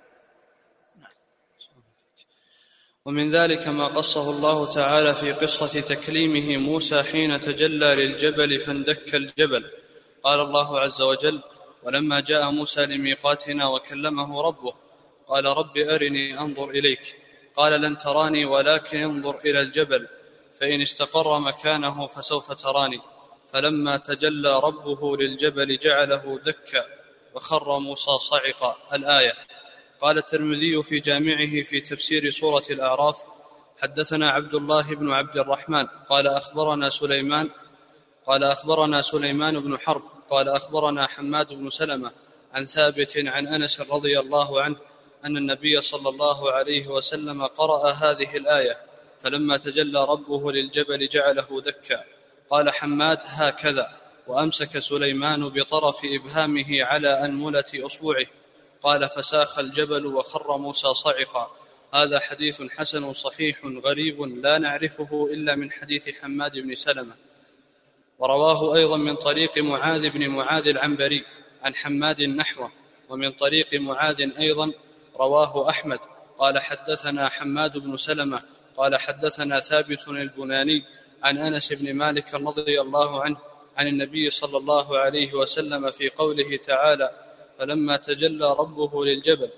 ومن 3.04 3.30
ذلك 3.30 3.68
ما 3.68 3.86
قصه 3.86 4.30
الله 4.30 4.70
تعالى 4.70 5.14
في 5.14 5.32
قصة 5.32 5.80
تكليمه 5.80 6.56
موسى 6.56 7.02
حين 7.02 7.40
تجلى 7.40 7.94
للجبل 7.94 8.60
فاندك 8.60 9.14
الجبل. 9.14 9.70
قال 10.22 10.40
الله 10.40 10.80
عز 10.80 11.02
وجل 11.02 11.42
ولما 11.82 12.20
جاء 12.20 12.50
موسى 12.50 12.86
لميقاتنا 12.86 13.66
وكلمه 13.66 14.42
ربه 14.42 14.74
قال 15.26 15.44
رب 15.44 15.78
أرني 15.78 16.40
أنظر 16.40 16.70
إليك 16.70 17.16
قال 17.56 17.80
لن 17.80 17.98
تراني 17.98 18.44
ولكن 18.44 19.02
انظر 19.02 19.38
إلى 19.44 19.60
الجبل 19.60 20.08
فإن 20.60 20.82
استقر 20.82 21.38
مكانه 21.38 22.06
فسوف 22.06 22.52
تراني 22.52 23.00
فلما 23.52 23.96
تجلى 23.96 24.60
ربه 24.60 25.16
للجبل 25.16 25.78
جعله 25.78 26.40
دكا 26.44 26.86
وخر 27.34 27.78
موسى 27.78 28.18
صعقا 28.18 28.76
الآية. 28.92 29.34
قال 30.00 30.18
الترمذي 30.18 30.82
في 30.82 31.00
جامعه 31.00 31.62
في 31.62 31.80
تفسير 31.80 32.30
سورة 32.30 32.64
الأعراف 32.70 33.22
حدثنا 33.78 34.30
عبد 34.30 34.54
الله 34.54 34.94
بن 34.94 35.12
عبد 35.12 35.36
الرحمن 35.36 35.86
قال 35.86 36.26
أخبرنا 36.26 36.88
سليمان 36.88 37.50
قال 38.26 38.44
أخبرنا 38.44 39.02
سليمان 39.02 39.60
بن 39.60 39.78
حرب 39.78 40.02
قال 40.30 40.48
أخبرنا 40.48 41.06
حماد 41.06 41.52
بن 41.52 41.70
سلمة 41.70 42.12
عن 42.54 42.66
ثابت 42.66 43.12
عن 43.26 43.46
أنس 43.46 43.80
رضي 43.80 44.20
الله 44.20 44.62
عنه 44.62 44.76
أن 45.24 45.36
النبي 45.36 45.80
صلى 45.80 46.08
الله 46.08 46.52
عليه 46.52 46.86
وسلم 46.88 47.46
قرأ 47.46 47.90
هذه 47.90 48.36
الآية. 48.36 48.80
فلما 49.22 49.56
تجلى 49.56 50.04
ربه 50.04 50.52
للجبل 50.52 51.08
جعله 51.08 51.62
دكا. 51.64 52.04
قال 52.50 52.70
حماد 52.70 53.18
هكذا. 53.24 53.92
وأمسك 54.26 54.78
سليمان 54.78 55.48
بطرف 55.48 55.96
إبهامه 56.04 56.84
على 56.84 57.24
أنملة 57.24 57.64
أصبعه. 57.74 58.26
قال 58.82 59.08
فساخ 59.08 59.58
الجبل 59.58 60.06
وخر 60.06 60.56
موسى 60.56 60.94
صعقا. 60.94 61.56
هذا 61.94 62.20
حديث 62.20 62.62
حسن 62.62 63.12
صحيح 63.12 63.64
غريب 63.64 64.22
لا 64.22 64.58
نعرفه 64.58 65.28
إلا 65.32 65.54
من 65.54 65.70
حديث 65.70 66.20
حماد 66.20 66.58
بن 66.58 66.74
سلمة. 66.74 67.14
ورواه 68.18 68.76
أيضا 68.76 68.96
من 68.96 69.14
طريق 69.14 69.58
معاذ 69.58 70.10
بن 70.10 70.28
معاذ 70.28 70.68
العنبري 70.68 71.24
عن 71.62 71.74
حماد 71.74 72.22
نحوه. 72.22 72.72
ومن 73.08 73.32
طريق 73.32 73.74
معاذ 73.74 74.38
أيضا 74.38 74.72
رواه 75.20 75.70
أحمد. 75.70 75.98
قال 76.38 76.58
حدثنا 76.58 77.28
حماد 77.28 77.78
بن 77.78 77.96
سلمة. 77.96 78.42
قال 78.76 78.96
حدثنا 78.96 79.60
ثابت 79.60 80.08
البناني 80.08 80.84
عن 81.22 81.38
أنس 81.38 81.72
بن 81.72 81.94
مالك 81.94 82.34
رضي 82.34 82.80
الله 82.80 83.22
عنه 83.22 83.36
عن 83.76 83.86
النبي 83.86 84.30
صلى 84.30 84.58
الله 84.58 84.98
عليه 84.98 85.34
وسلم 85.34 85.90
في 85.90 86.10
قوله 86.10 86.56
تعالى 86.56 87.10
فلما 87.58 87.96
تجلى 87.96 88.56
ربه 88.58 89.04
للجبل 89.04 89.50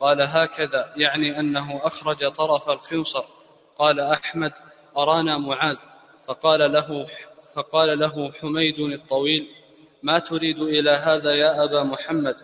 قال 0.00 0.22
هكذا 0.22 0.92
يعني 0.96 1.40
أنه 1.40 1.80
أخرج 1.82 2.28
طرف 2.32 2.70
الخنصر. 2.70 3.24
قال 3.78 4.00
أحمد 4.00 4.52
أرانا 4.96 5.38
معاذ. 5.38 5.76
فقال 6.24 6.72
له 6.72 7.06
فقال 7.54 7.98
له 7.98 8.32
حميد 8.32 8.78
الطويل 8.78 9.48
ما 10.02 10.18
تريد 10.18 10.60
إلى 10.60 10.90
هذا 10.90 11.34
يا 11.34 11.64
أبا 11.64 11.82
محمد؟ 11.82 12.36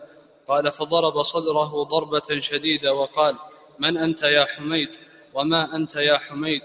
قال 0.48 0.72
فضرب 0.72 1.22
صدره 1.22 1.82
ضربة 1.82 2.40
شديدة 2.40 2.94
وقال 2.94 3.36
من 3.78 3.96
أنت 3.96 4.22
يا 4.22 4.44
حميد؟ 4.44 4.96
وما 5.34 5.76
أنت 5.76 5.96
يا 5.96 6.18
حميد؟ 6.18 6.62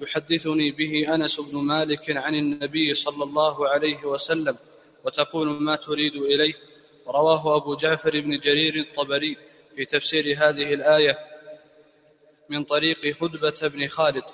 يحدثني 0.00 0.70
به 0.70 1.14
أنس 1.14 1.40
بن 1.40 1.58
مالك 1.58 2.16
عن 2.16 2.34
النبي 2.34 2.94
صلى 2.94 3.24
الله 3.24 3.68
عليه 3.68 4.04
وسلم 4.04 4.56
وتقول 5.04 5.48
ما 5.48 5.76
تريد 5.76 6.16
إليه؟ 6.16 6.54
رواه 7.06 7.56
أبو 7.56 7.74
جعفر 7.74 8.20
بن 8.20 8.38
جرير 8.38 8.74
الطبري 8.74 9.36
في 9.76 9.84
تفسير 9.84 10.24
هذه 10.38 10.74
الآية 10.74 11.18
من 12.48 12.64
طريق 12.64 13.22
هدبة 13.22 13.68
بن 13.68 13.88
خالد. 13.88 14.24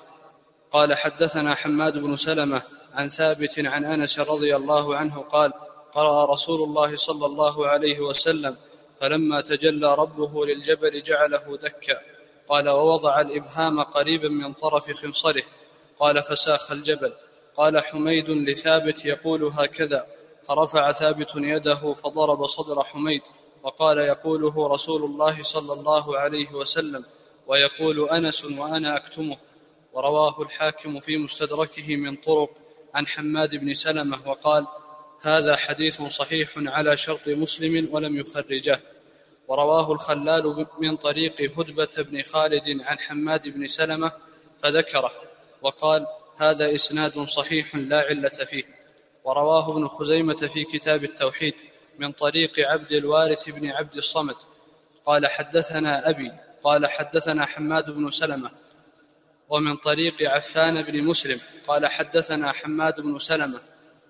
قال 0.71 0.93
حدثنا 0.93 1.55
حماد 1.55 1.97
بن 1.97 2.15
سلمة 2.15 2.61
عن 2.93 3.09
ثابت 3.09 3.65
عن 3.65 3.85
أنس 3.85 4.19
رضي 4.19 4.55
الله 4.55 4.95
عنه 4.95 5.21
قال 5.21 5.53
قرأ 5.91 6.33
رسول 6.33 6.63
الله 6.63 6.95
صلى 6.95 7.25
الله 7.25 7.67
عليه 7.67 7.99
وسلم 7.99 8.55
فلما 8.99 9.41
تجلى 9.41 9.95
ربه 9.95 10.45
للجبل 10.45 11.03
جعله 11.03 11.57
دكا. 11.61 12.16
قال 12.49 12.69
ووضع 12.69 13.21
الإبهام 13.21 13.81
قريبا 13.81 14.29
من 14.29 14.53
طرف 14.53 14.91
خنصره 14.91 15.43
قال 15.99 16.23
فساخ 16.23 16.71
الجبل 16.71 17.13
قال 17.57 17.79
حميد 17.79 18.29
لثابت 18.29 19.05
يقول 19.05 19.43
هكذا 19.43 20.07
فرفع 20.43 20.91
ثابت 20.91 21.31
يده 21.35 21.93
فضرب 21.93 22.45
صدر 22.45 22.83
حميد 22.83 23.21
وقال 23.63 23.97
يقوله 23.97 24.67
رسول 24.67 25.03
الله 25.03 25.43
صلى 25.43 25.73
الله 25.73 26.17
عليه 26.17 26.51
وسلم 26.51 27.05
ويقول 27.47 28.09
أنس 28.09 28.45
وأنا 28.45 28.95
أكتمه 28.95 29.37
ورواه 29.93 30.41
الحاكم 30.41 30.99
في 30.99 31.17
مستدركه 31.17 31.95
من 31.95 32.15
طرق 32.15 32.49
عن 32.95 33.07
حماد 33.07 33.55
بن 33.55 33.73
سلمة 33.73 34.19
وقال 34.25 34.67
هذا 35.21 35.55
حديث 35.55 36.01
صحيح 36.01 36.49
على 36.57 36.97
شرط 36.97 37.27
مسلم 37.27 37.87
ولم 37.91 38.17
يخرجه. 38.17 38.81
ورواه 39.47 39.91
الخلال 39.91 40.67
من 40.79 40.97
طريق 40.97 41.59
هدبة 41.59 41.89
بن 41.97 42.21
خالد 42.21 42.81
عن 42.81 42.99
حماد 42.99 43.47
بن 43.47 43.67
سلمة 43.67 44.11
فذكره 44.59 45.11
وقال 45.61 46.07
هذا 46.37 46.75
إسناد 46.75 47.19
صحيح 47.19 47.75
لا 47.75 47.99
علة 47.99 48.29
فيه. 48.29 48.63
ورواه 49.23 49.71
ابن 49.71 49.87
خزيمة 49.87 50.33
في 50.33 50.63
كتاب 50.63 51.03
التوحيد 51.03 51.53
من 51.99 52.11
طريق 52.11 52.59
عبد 52.59 52.91
الوارث 52.91 53.49
بن 53.49 53.69
عبد 53.69 53.95
الصمد. 53.95 54.35
قال 55.05 55.27
حدثنا 55.27 56.09
أبي 56.09 56.31
قال 56.63 56.85
حدثنا 56.85 57.45
حماد 57.45 57.89
بن 57.89 58.09
سلمة. 58.09 58.51
ومن 59.49 59.75
طريق 59.75 60.29
عفان 60.31 60.81
بن 60.81 61.03
مسلم 61.03 61.39
قال 61.67 61.87
حدثنا 61.87 62.51
حماد 62.51 63.01
بن 63.01 63.19
سلمة. 63.19 63.59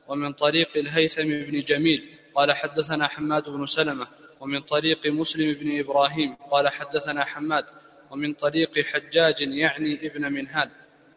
ومن 0.08 0.34
طريق 0.34 0.70
الهيثم 0.76 1.28
بن 1.28 1.62
جميل 1.62 2.18
قال 2.36 2.52
حدثنا 2.52 3.08
حماد 3.08 3.50
بن 3.50 3.66
سلمة. 3.66 4.08
ومن 4.40 4.62
طريق 4.62 5.08
مسلم 5.08 5.54
بن 5.54 5.80
إبراهيم 5.80 6.36
قال 6.52 6.68
حدثنا 6.68 7.26
حماد 7.26 7.66
ومن 8.12 8.34
طريق 8.34 8.80
حجاج 8.80 9.42
يعني 9.42 10.08
ابن 10.08 10.34
منهال 10.34 10.70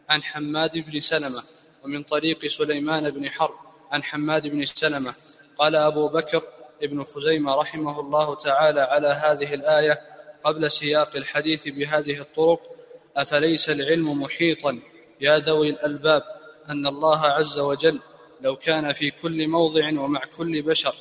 عن 0.09 0.23
حماد 0.23 0.77
بن 0.77 1.01
سلمة 1.01 1.43
ومن 1.83 2.03
طريق 2.03 2.45
سليمان 2.45 3.09
بن 3.09 3.29
حرب 3.29 3.55
عن 3.91 4.03
حماد 4.03 4.47
بن 4.47 4.65
سلمة 4.65 5.13
قال 5.57 5.75
أبو 5.75 6.07
بكر 6.07 6.43
ابن 6.83 7.03
خزيمة 7.03 7.55
رحمه 7.55 7.99
الله 7.99 8.35
تعالى 8.35 8.81
على 8.81 9.07
هذه 9.07 9.53
الآية 9.53 10.01
قبل 10.43 10.71
سياق 10.71 11.15
الحديث 11.15 11.67
بهذه 11.67 12.21
الطرق 12.21 12.61
أفليس 13.15 13.69
العلم 13.69 14.21
محيطا؟ 14.21 14.79
يا 15.21 15.37
ذوي 15.37 15.69
الألباب 15.69 16.23
أن 16.69 16.87
الله 16.87 17.25
عز 17.25 17.59
وجل 17.59 17.99
لو 18.41 18.55
كان 18.55 18.93
في 18.93 19.11
كل 19.11 19.47
موضع 19.47 19.87
ومع 19.99 20.21
كل 20.37 20.61
بشر 20.61 20.95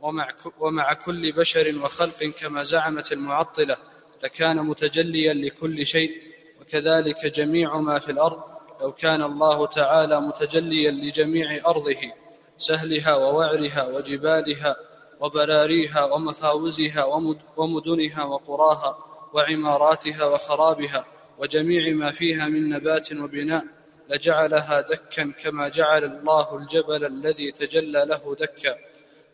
ومع, 0.00 0.28
ومع 0.58 0.92
كل 0.92 1.32
بشر 1.32 1.78
وخلق 1.84 2.24
كما 2.24 2.62
زعمت 2.62 3.12
المعطلة 3.12 3.76
لكان 4.24 4.56
متجليا 4.56 5.34
لكل 5.34 5.86
شيء 5.86 6.12
وكذلك 6.60 7.26
جميع 7.26 7.76
ما 7.78 7.98
في 7.98 8.12
الأرض 8.12 8.42
لو 8.80 8.92
كان 8.92 9.22
الله 9.22 9.66
تعالى 9.66 10.20
متجليا 10.20 10.90
لجميع 10.90 11.60
أرضه 11.66 12.12
سهلها 12.56 13.14
ووعرها 13.14 13.86
وجبالها 13.86 14.76
وبراريها 15.20 16.04
ومفاوزها 16.04 17.04
ومدنها 17.56 18.24
وقراها 18.24 18.98
وعماراتها 19.32 20.24
وخرابها 20.24 21.04
وجميع 21.38 21.94
ما 21.94 22.10
فيها 22.10 22.48
من 22.48 22.68
نبات 22.68 23.12
وبناء 23.12 23.64
لجعلها 24.10 24.80
دكا 24.80 25.32
كما 25.42 25.68
جعل 25.68 26.04
الله 26.04 26.56
الجبل 26.56 27.04
الذي 27.04 27.50
تجلى 27.52 28.04
له 28.04 28.36
دكا. 28.40 28.76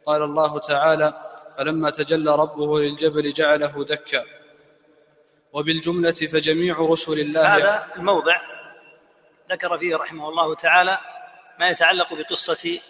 قال 0.07 0.23
الله 0.23 0.59
تعالى 0.59 1.23
فلما 1.59 1.91
تجلى 1.91 2.37
ربه 2.37 2.81
للجبل 2.81 3.33
جعله 3.33 3.85
دكا. 3.85 4.25
وبالجملة 5.53 6.11
فجميع 6.13 6.77
رسل 6.79 7.21
الله 7.21 7.57
هذا 7.57 7.87
الموضع 7.97 8.37
ذكر 9.51 9.79
فيه 9.79 9.97
رحمه 9.97 10.29
الله 10.29 10.55
تعالى 10.55 10.99
ما 11.59 11.69
يتعلق 11.69 12.15
بقصة 12.15 12.81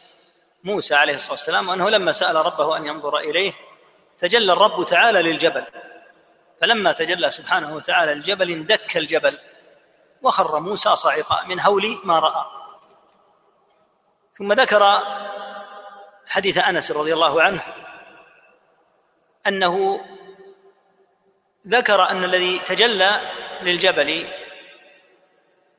موسى 0.64 0.94
عليه 0.94 1.14
الصلاة 1.14 1.33
والسلام 1.33 1.68
وأنه 1.68 1.90
لما 1.90 2.12
سأل 2.12 2.37
ربه 2.37 2.77
أن 2.77 2.87
ينظر 2.87 3.18
إليه 3.18 3.53
تجلى 4.18 4.53
الرب 4.53 4.85
تعالى 4.85 5.22
للجبل. 5.22 5.64
فلما 6.61 6.92
تجلى 6.92 7.31
سبحانه 7.31 7.77
وتعالى 7.77 8.14
للجبل 8.14 8.50
اندك 8.50 8.96
الجبل 8.96 9.38
وخر 10.22 10.61
موسى 10.61 10.96
صاعقا 10.96 11.46
من 11.46 11.61
هول 11.61 11.98
ما 12.05 12.18
رأى. 12.18 12.44
ثم 14.38 14.53
ذكر 14.53 14.83
حديث 16.26 16.58
أنس 16.58 16.92
رضي 16.92 17.14
الله 17.14 17.42
عنه 17.42 17.62
أنه 19.46 20.00
ذكر 21.68 22.10
أن 22.10 22.24
الذي 22.24 22.58
تجلى 22.58 23.20
للجبل 23.62 24.32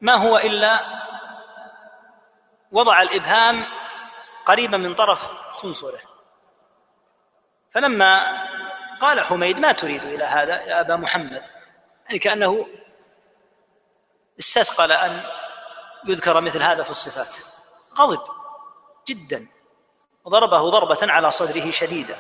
ما 0.01 0.13
هو 0.13 0.38
إلا 0.38 0.79
وضع 2.71 3.01
الإبهام 3.01 3.65
قريبا 4.45 4.77
من 4.77 4.95
طرف 4.95 5.31
خنصره. 5.51 5.99
فلما 7.71 8.45
قال 8.99 9.21
حميد 9.21 9.60
ما 9.60 9.71
تريد 9.71 10.03
إلى 10.03 10.23
هذا 10.23 10.62
يا 10.62 10.81
أبا 10.81 10.95
محمد؟ 10.95 11.43
يعني 12.05 12.19
كأنه 12.19 12.67
استثقل 14.39 14.91
أن 14.91 15.23
يذكر 16.08 16.41
مثل 16.41 16.62
هذا 16.63 16.84
في 16.84 16.89
الصفات. 16.89 17.36
غضب 17.97 18.21
جدا. 19.08 19.55
وضربه 20.25 20.69
ضربة 20.69 20.97
على 21.01 21.31
صدره 21.31 21.71
شديدة 21.71 22.15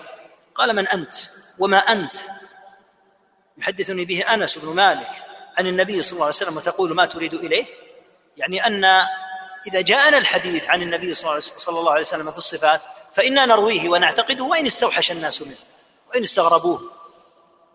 قال 0.55 0.75
من 0.75 0.87
أنت؟ 0.87 1.15
وما 1.59 1.77
أنت؟ 1.77 2.15
يحدثني 3.57 4.05
به 4.05 4.33
أنس 4.33 4.57
بن 4.57 4.75
مالك 4.75 5.09
عن 5.57 5.67
النبي 5.67 6.01
صلى 6.01 6.11
الله 6.11 6.25
عليه 6.25 6.35
وسلم 6.35 6.57
وتقول 6.57 6.95
ما 6.95 7.05
تريد 7.05 7.33
إليه؟ 7.33 7.65
يعني 8.37 8.65
أن 8.65 8.85
إذا 9.67 9.81
جاءنا 9.81 10.17
الحديث 10.17 10.69
عن 10.69 10.81
النبي 10.81 11.13
صلى 11.13 11.79
الله 11.79 11.91
عليه 11.91 12.01
وسلم 12.01 12.31
في 12.31 12.37
الصفات 12.37 12.81
فإنا 13.13 13.45
نرويه 13.45 13.89
ونعتقده 13.89 14.43
وإن 14.43 14.65
استوحش 14.65 15.11
الناس 15.11 15.41
منه 15.41 15.57
وإن 16.09 16.21
استغربوه. 16.21 16.81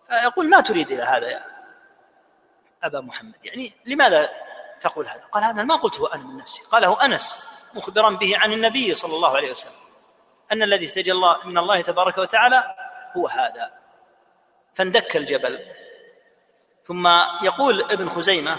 فيقول 0.09 0.49
ما 0.49 0.61
تريد 0.61 0.91
إلى 0.91 1.03
هذا 1.03 1.27
يا 1.27 1.43
أبا 2.83 3.01
محمد؟ 3.01 3.35
يعني 3.43 3.73
لماذا 3.85 4.29
تقول 4.81 5.07
هذا؟ 5.07 5.21
قال 5.31 5.43
هذا 5.43 5.63
ما 5.63 5.75
قلته 5.75 6.13
أنا 6.13 6.23
من 6.23 6.37
نفسي. 6.37 6.61
قاله 6.63 7.05
أنس 7.05 7.41
مخبرا 7.73 8.09
به 8.09 8.37
عن 8.37 8.53
النبي 8.53 8.93
صلى 8.93 9.15
الله 9.15 9.35
عليه 9.35 9.51
وسلم. 9.51 9.90
أن 10.51 10.63
الذي 10.63 10.85
استجل 10.85 11.21
من 11.45 11.57
الله 11.57 11.81
تبارك 11.81 12.17
وتعالى 12.17 12.75
هو 13.17 13.27
هذا. 13.27 13.71
فاندك 14.73 15.17
الجبل. 15.17 15.65
ثم 16.83 17.07
يقول 17.43 17.81
ابن 17.83 18.09
خزيمة 18.09 18.57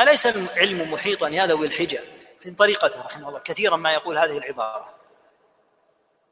أليس 0.00 0.26
العلم 0.26 0.92
محيطا؟ 0.92 1.28
يا 1.28 1.46
ذوي 1.46 1.66
الحجة. 1.66 2.00
في 2.40 2.50
طريقته 2.50 3.02
رحمه 3.02 3.28
الله 3.28 3.38
كثيرا 3.38 3.76
ما 3.76 3.92
يقول 3.92 4.18
هذه 4.18 4.38
العبارة. 4.38 4.94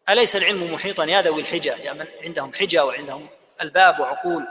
أليس 0.09 0.37
العلم 0.37 0.75
محيطا؟ 0.75 1.05
يا 1.05 1.23
ذوي 1.23 1.41
الحجة. 1.41 1.77
يا 1.77 1.93
من 1.93 2.07
عندهم 2.23 2.55
حجة 2.55 2.85
وعندهم 2.85 3.29
ألباب 3.63 4.01
وعقول. 4.01 4.47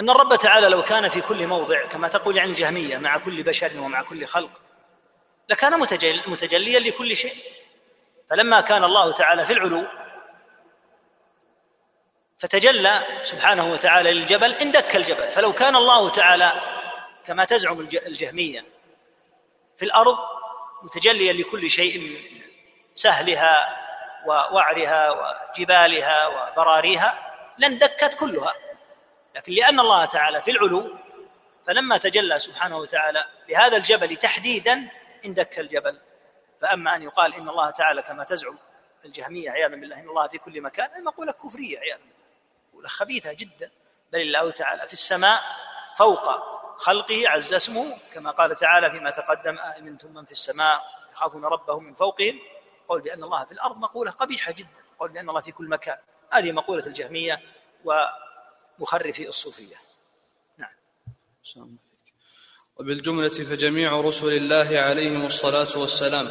أن 0.00 0.10
الرب 0.10 0.36
تعالى 0.36 0.68
لو 0.68 0.82
كان 0.82 1.08
في 1.08 1.20
كل 1.20 1.46
موضع 1.46 1.86
كما 1.86 2.08
تقول 2.08 2.38
عن 2.38 2.48
الجهمية 2.48 2.98
مع 2.98 3.18
كل 3.18 3.42
بشر 3.42 3.80
ومع 3.80 4.02
كل 4.02 4.26
خلق 4.26 4.60
لكان 5.48 5.80
متجليا 6.26 6.80
لكل 6.80 7.16
شيء. 7.16 7.57
فلما 8.30 8.60
كان 8.60 8.84
الله 8.84 9.12
تعالى 9.12 9.44
في 9.44 9.52
العلو 9.52 9.84
فتجلى 12.38 13.02
سبحانه 13.22 13.72
وتعالى 13.72 14.12
للجبل 14.12 14.54
اندك 14.54 14.96
الجبل. 14.96 15.28
فلو 15.28 15.52
كان 15.52 15.76
الله 15.76 16.10
تعالى 16.10 16.52
كما 17.24 17.44
تزعم 17.44 17.80
الجهمية 17.80 18.64
في 19.76 19.84
الأرض 19.84 20.18
متجليا 20.82 21.32
لكل 21.32 21.70
شيء 21.70 22.20
سهلها 22.94 23.76
ووعرها 24.26 25.10
وجبالها 25.10 26.26
وبراريها 26.26 27.34
لاندكت 27.58 28.14
كلها. 28.14 28.54
لكن 29.36 29.52
لأن 29.52 29.80
الله 29.80 30.04
تعالى 30.04 30.42
في 30.42 30.50
العلو 30.50 30.96
فلما 31.66 31.98
تجلى 31.98 32.38
سبحانه 32.38 32.78
وتعالى 32.78 33.24
لهذا 33.48 33.76
الجبل 33.76 34.16
تحديدا 34.16 34.88
اندك 35.24 35.58
الجبل. 35.58 35.98
فأما 36.60 36.96
أن 36.96 37.02
يقال 37.02 37.34
إن 37.34 37.48
الله 37.48 37.70
تعالى 37.70 38.02
كما 38.02 38.24
تزعم 38.24 38.58
الجهمية 39.04 39.50
عياذا 39.50 39.76
بالله 39.76 40.00
إن 40.00 40.08
الله 40.08 40.28
في 40.28 40.38
كل 40.38 40.60
مكان 40.60 41.04
مقوله 41.04 41.32
كفرية 41.32 41.78
عياذا 41.78 41.98
بالله. 41.98 42.14
مقوله 42.70 42.88
خبيثة 42.88 43.32
جدا. 43.32 43.70
بل 44.12 44.20
الله 44.20 44.50
تعالى 44.50 44.86
في 44.86 44.92
السماء 44.92 45.42
فوق 45.96 46.28
خلقه 46.78 47.28
عز 47.28 47.54
اسمه 47.54 47.98
كما 48.12 48.30
قال 48.30 48.56
تعالى 48.56 48.90
فيما 48.90 49.10
تقدم 49.10 49.58
امنتم 49.58 50.14
من 50.14 50.24
في 50.24 50.32
السماء 50.32 50.82
يخافون 51.12 51.44
ربهم 51.44 51.84
من 51.84 51.94
فوقهم. 51.94 52.40
قول 52.88 53.00
بأن 53.00 53.24
الله 53.24 53.44
في 53.44 53.52
الأرض 53.52 53.78
مقولة 53.78 54.10
قبيحة 54.10 54.52
جدا. 54.52 54.68
قول 54.98 55.10
بأن 55.10 55.28
الله 55.28 55.40
في 55.40 55.52
كل 55.52 55.68
مكان. 55.68 55.98
هذه 56.32 56.52
مقولة 56.52 56.86
الجهمية 56.86 57.42
ومخرفي 58.78 59.28
الصوفية. 59.28 59.76
نعم. 60.56 61.78
وبالجملة 62.78 63.28
فجميع 63.28 64.00
رسل 64.00 64.36
الله 64.36 64.78
عليهم 64.78 65.26
الصلاة 65.26 65.78
والسلام 65.78 66.28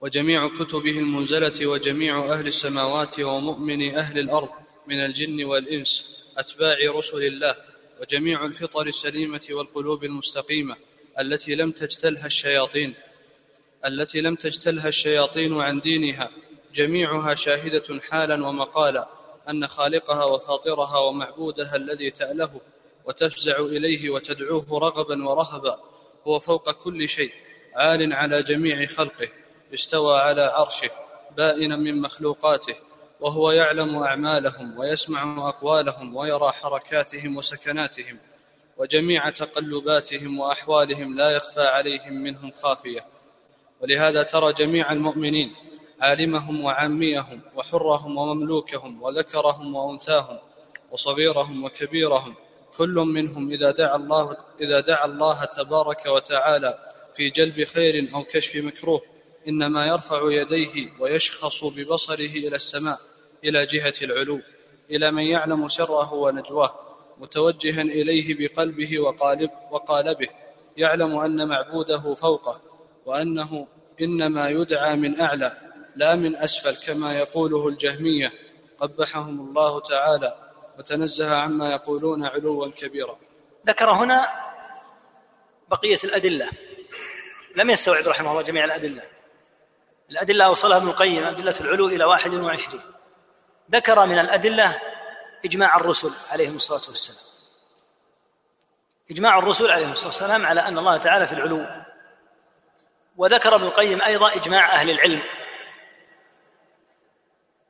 وجميع 0.00 0.48
كتبه 0.48 0.98
المنزلة 0.98 1.66
وجميع 1.66 2.32
أهل 2.32 2.46
السماوات 2.46 3.20
ومؤمن 3.20 3.94
أهل 3.94 4.18
الأرض 4.18 4.48
من 4.86 5.04
الجن 5.04 5.44
والإنس 5.44 6.22
أتباع 6.38 6.76
رسل 6.86 7.22
الله 7.22 7.56
وجميع 8.00 8.44
الفطر 8.44 8.86
السليمة 8.86 9.46
والقلوب 9.50 10.04
المستقيمة 10.04 10.76
التي 11.20 11.54
لم 11.54 11.70
تجتلها 11.70 12.26
الشياطين 12.26 12.94
التي 13.86 14.20
لم 14.20 14.34
تجتلها 14.34 14.88
الشياطين 14.88 15.60
عن 15.60 15.80
دينها 15.80 16.30
جميعها 16.74 17.34
شاهدة 17.34 18.00
حالا 18.10 18.46
ومقالا 18.46 19.08
أن 19.50 19.66
خالقها 19.66 20.24
وفاطرها 20.24 20.98
ومعبودها 20.98 21.76
الذي 21.76 22.10
تأله 22.10 22.60
وتفزع 23.04 23.56
إليه 23.60 24.10
وتدعوه 24.10 24.66
رغبا 24.70 25.28
ورهبا 25.28 25.80
هو 26.26 26.38
فوق 26.38 26.70
كل 26.70 27.08
شيء 27.08 27.32
عال 27.74 28.12
على 28.12 28.42
جميع 28.42 28.86
خلقه 28.86 29.28
استوى 29.74 30.18
على 30.18 30.42
عرشه 30.42 30.90
بائنا 31.36 31.76
من 31.76 32.00
مخلوقاته 32.00 32.74
وهو 33.20 33.50
يعلم 33.50 33.96
أعمالهم 33.96 34.78
ويسمع 34.78 35.48
أقوالهم 35.48 36.16
ويرى 36.16 36.52
حركاتهم 36.52 37.36
وسكناتهم 37.36 38.18
وجميع 38.76 39.30
تقلباتهم 39.30 40.38
وأحوالهم 40.40 41.16
لا 41.16 41.30
يخفى 41.30 41.62
عليهم 41.62 42.12
منهم 42.12 42.52
خافية. 42.52 43.06
ولهذا 43.80 44.22
ترى 44.22 44.52
جميع 44.52 44.92
المؤمنين 44.92 45.54
عالمهم 46.00 46.64
وعاميهم 46.64 47.40
وحرهم 47.56 48.18
ومملوكهم 48.18 49.02
وذكرهم 49.02 49.74
وأنثاهم 49.74 50.38
وصغيرهم 50.90 51.64
وكبيرهم 51.64 52.34
كل 52.76 52.94
منهم 52.94 53.50
إذا 53.50 53.70
دعا 53.70 53.96
الله 53.96 54.36
إذا 54.60 54.80
دعا 54.80 55.06
الله 55.06 55.44
تبارك 55.44 56.06
وتعالى 56.06 56.78
في 57.14 57.30
جلب 57.30 57.64
خير 57.64 58.10
أو 58.14 58.24
كشف 58.24 58.56
مكروه 58.56 59.02
إنما 59.48 59.86
يرفع 59.86 60.20
يديه 60.32 60.92
ويشخص 61.00 61.64
ببصره 61.64 62.34
إلى 62.46 62.56
السماء 62.56 62.98
إلى 63.44 63.66
جهة 63.66 63.94
العلو 64.02 64.40
إلى 64.90 65.10
من 65.10 65.22
يعلم 65.22 65.68
سره 65.68 66.14
ونجواه 66.14 66.74
متوجها 67.18 67.82
إليه 67.82 68.34
بقلبه 68.38 69.00
وقالب 69.00 69.50
وقالبه 69.70 70.28
يعلم 70.76 71.16
أن 71.16 71.48
معبوده 71.48 72.14
فوقه 72.14 72.60
وأنه 73.06 73.66
إنما 74.00 74.48
يدعى 74.48 74.96
من 74.96 75.20
أعلى 75.20 75.52
لا 75.96 76.16
من 76.16 76.36
أسفل 76.36 76.92
كما 76.92 77.18
يقوله 77.18 77.68
الجهمية 77.68 78.32
قبحهم 78.78 79.40
الله 79.40 79.80
تعالى. 79.80 80.41
وتنزه 80.78 81.36
عما 81.36 81.70
يقولون 81.70 82.26
علوا 82.26 82.70
كبيرا. 82.70 83.18
ذكر 83.66 83.90
هنا 83.90 84.30
بقية 85.68 85.98
الأدلة. 86.04 86.48
لم 87.56 87.70
يستوعب 87.70 88.08
رحمه 88.08 88.30
الله 88.30 88.42
جميع 88.42 88.64
الأدلة. 88.64 89.02
الأدلة 90.10 90.44
أوصلها 90.44 90.76
ابن 90.76 90.88
القيم 90.88 91.24
أدلة 91.24 91.54
العلو 91.60 91.86
إلى 91.88 92.04
واحد 92.04 92.34
وعشرين. 92.34 92.82
ذكر 93.70 94.06
من 94.06 94.18
الأدلة 94.18 94.80
إجماع 95.44 95.76
الرسل 95.76 96.32
عليهم 96.32 96.56
الصلاة 96.56 96.82
والسلام. 96.88 97.32
إجماع 99.10 99.38
الرسل 99.38 99.70
عليهم 99.70 99.90
الصلاة 99.90 100.06
والسلام 100.06 100.46
على 100.46 100.60
أن 100.60 100.78
الله 100.78 100.96
تعالى 100.96 101.26
في 101.26 101.32
العلو. 101.32 101.66
وذكر 103.16 103.54
ابن 103.54 103.64
القيم 103.64 104.02
أيضا 104.02 104.34
إجماع 104.34 104.74
أهل 104.74 104.90
العلم. 104.90 105.22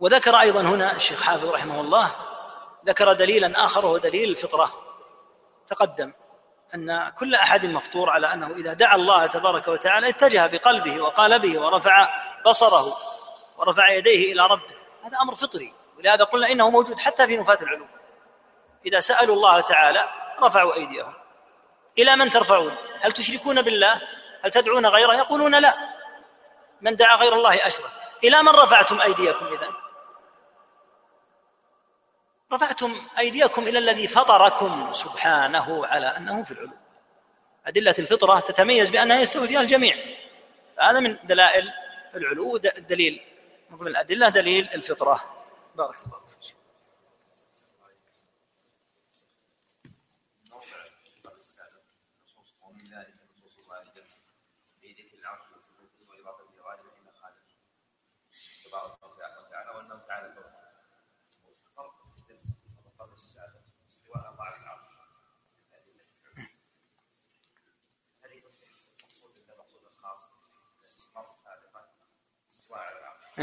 وذكر 0.01 0.41
أيضا 0.41 0.61
هنا 0.61 0.97
الشيخ 0.97 1.23
حافظ 1.23 1.49
رحمه 1.49 1.81
الله 1.81 2.32
ذكر 2.87 3.13
دليلا 3.13 3.65
آخر 3.65 3.87
وهو 3.87 3.99
دليل 3.99 4.31
الفطرة. 4.31 4.73
تقدم 5.67 6.13
أن 6.75 7.09
كل 7.19 7.35
أحد 7.35 7.67
مفطور 7.67 8.11
على 8.11 8.33
أنه 8.33 8.51
إذا 8.51 8.73
دعا 8.73 8.95
الله 8.95 9.27
تبارك 9.27 9.69
وتعالى 9.69 10.09
اتجه 10.09 10.47
بقلبه 10.47 11.01
وقالبه 11.01 11.61
ورفع 11.61 12.09
بصره 12.47 12.97
ورفع 13.59 13.91
يديه 13.91 14.33
إلى 14.33 14.43
ربه. 14.43 14.75
هذا 15.05 15.19
أمر 15.23 15.35
فطري. 15.35 15.75
ولهذا 15.99 16.25
قلنا 16.25 16.53
إنه 16.53 16.71
موجود 16.71 16.99
حتى 16.99 17.27
في 17.27 17.37
نفاة 17.37 17.59
العلوم. 17.63 17.89
إذا 18.87 19.01
سألوا 19.01 19.37
الله 19.37 19.61
تعالى 19.61 20.09
رفعوا 20.43 20.75
أيديهم. 20.75 21.15
إلى 21.99 22.17
من 22.17 22.31
ترفعون؟ 22.31 22.77
هل 23.01 23.13
تشركون 23.13 23.63
بالله؟ 23.63 24.01
هل 24.45 24.51
تدعون 24.51 24.87
غيره؟ 24.87 25.15
يقولون 25.15 25.55
لا. 25.55 25.75
من 26.81 26.97
دعا 26.97 27.17
غير 27.17 27.35
الله 27.35 27.67
أشرك. 27.67 27.91
إلى 28.25 28.43
من 28.43 28.49
رفعتم 28.49 29.01
أيديكم 29.01 29.47
اذا 29.47 29.69
رفعتم 32.53 32.95
أيديكم 33.19 33.63
إلى 33.63 33.79
الذي 33.79 34.09
فطركم 34.09 34.93
سبحانه 34.93 35.87
على 35.87 36.07
أنه 36.07 36.43
في 36.43 36.51
العلو. 36.51 36.73
أدلة 37.67 37.95
الفطرة 37.99 38.41
تتميز 38.41 38.91
بأنها 38.91 39.21
يستوي 39.21 39.49
فيها 39.49 39.61
الجميع. 39.61 39.97
فهذا 40.77 41.01
من 41.01 41.17
دلائل 41.25 41.73
العلو. 42.15 42.57
دليل 42.57 43.21
من 43.71 43.77
ضمن 43.77 43.89
الأدلة 43.89 44.29
دليل 44.29 44.69
الفطرة. 44.75 45.25
بارك 45.77 45.97
الله 46.07 46.19
فيك. 46.41 46.62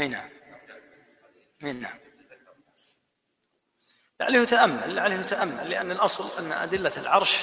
اي 0.00 0.08
نعم 0.08 0.30
اي 1.64 1.72
نعم 1.72 1.98
لعله 4.20 4.40
يتأمل 4.40 4.94
لعله 4.96 5.20
يتأمل 5.20 5.70
لأن 5.70 5.90
الأصل 5.90 6.38
أن 6.38 6.52
أدلة 6.52 6.92
العرش 6.96 7.42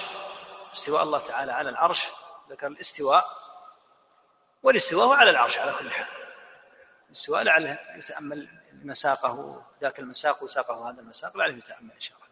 استواء 0.74 1.04
الله 1.04 1.20
تعالى 1.20 1.52
على 1.52 1.70
العرش 1.70 2.08
ذكر 2.50 2.68
الاستواء 2.68 3.26
والاستواء 4.64 5.18
على 5.18 5.30
العرش 5.30 5.60
على 5.60 5.74
كل 5.80 5.92
حال. 5.92 6.08
الاستواء 7.08 7.44
لعله 7.44 7.80
يتأمل 7.96 8.50
مساقه 8.74 9.66
ذاك 9.82 10.00
المساق 10.00 10.44
وساقه 10.44 10.90
هذا 10.90 11.02
المساق 11.02 11.38
لعله 11.38 11.58
يتأمل 11.58 11.92
إن 11.92 12.02
شاء 12.02 12.18
الله. 12.18 12.27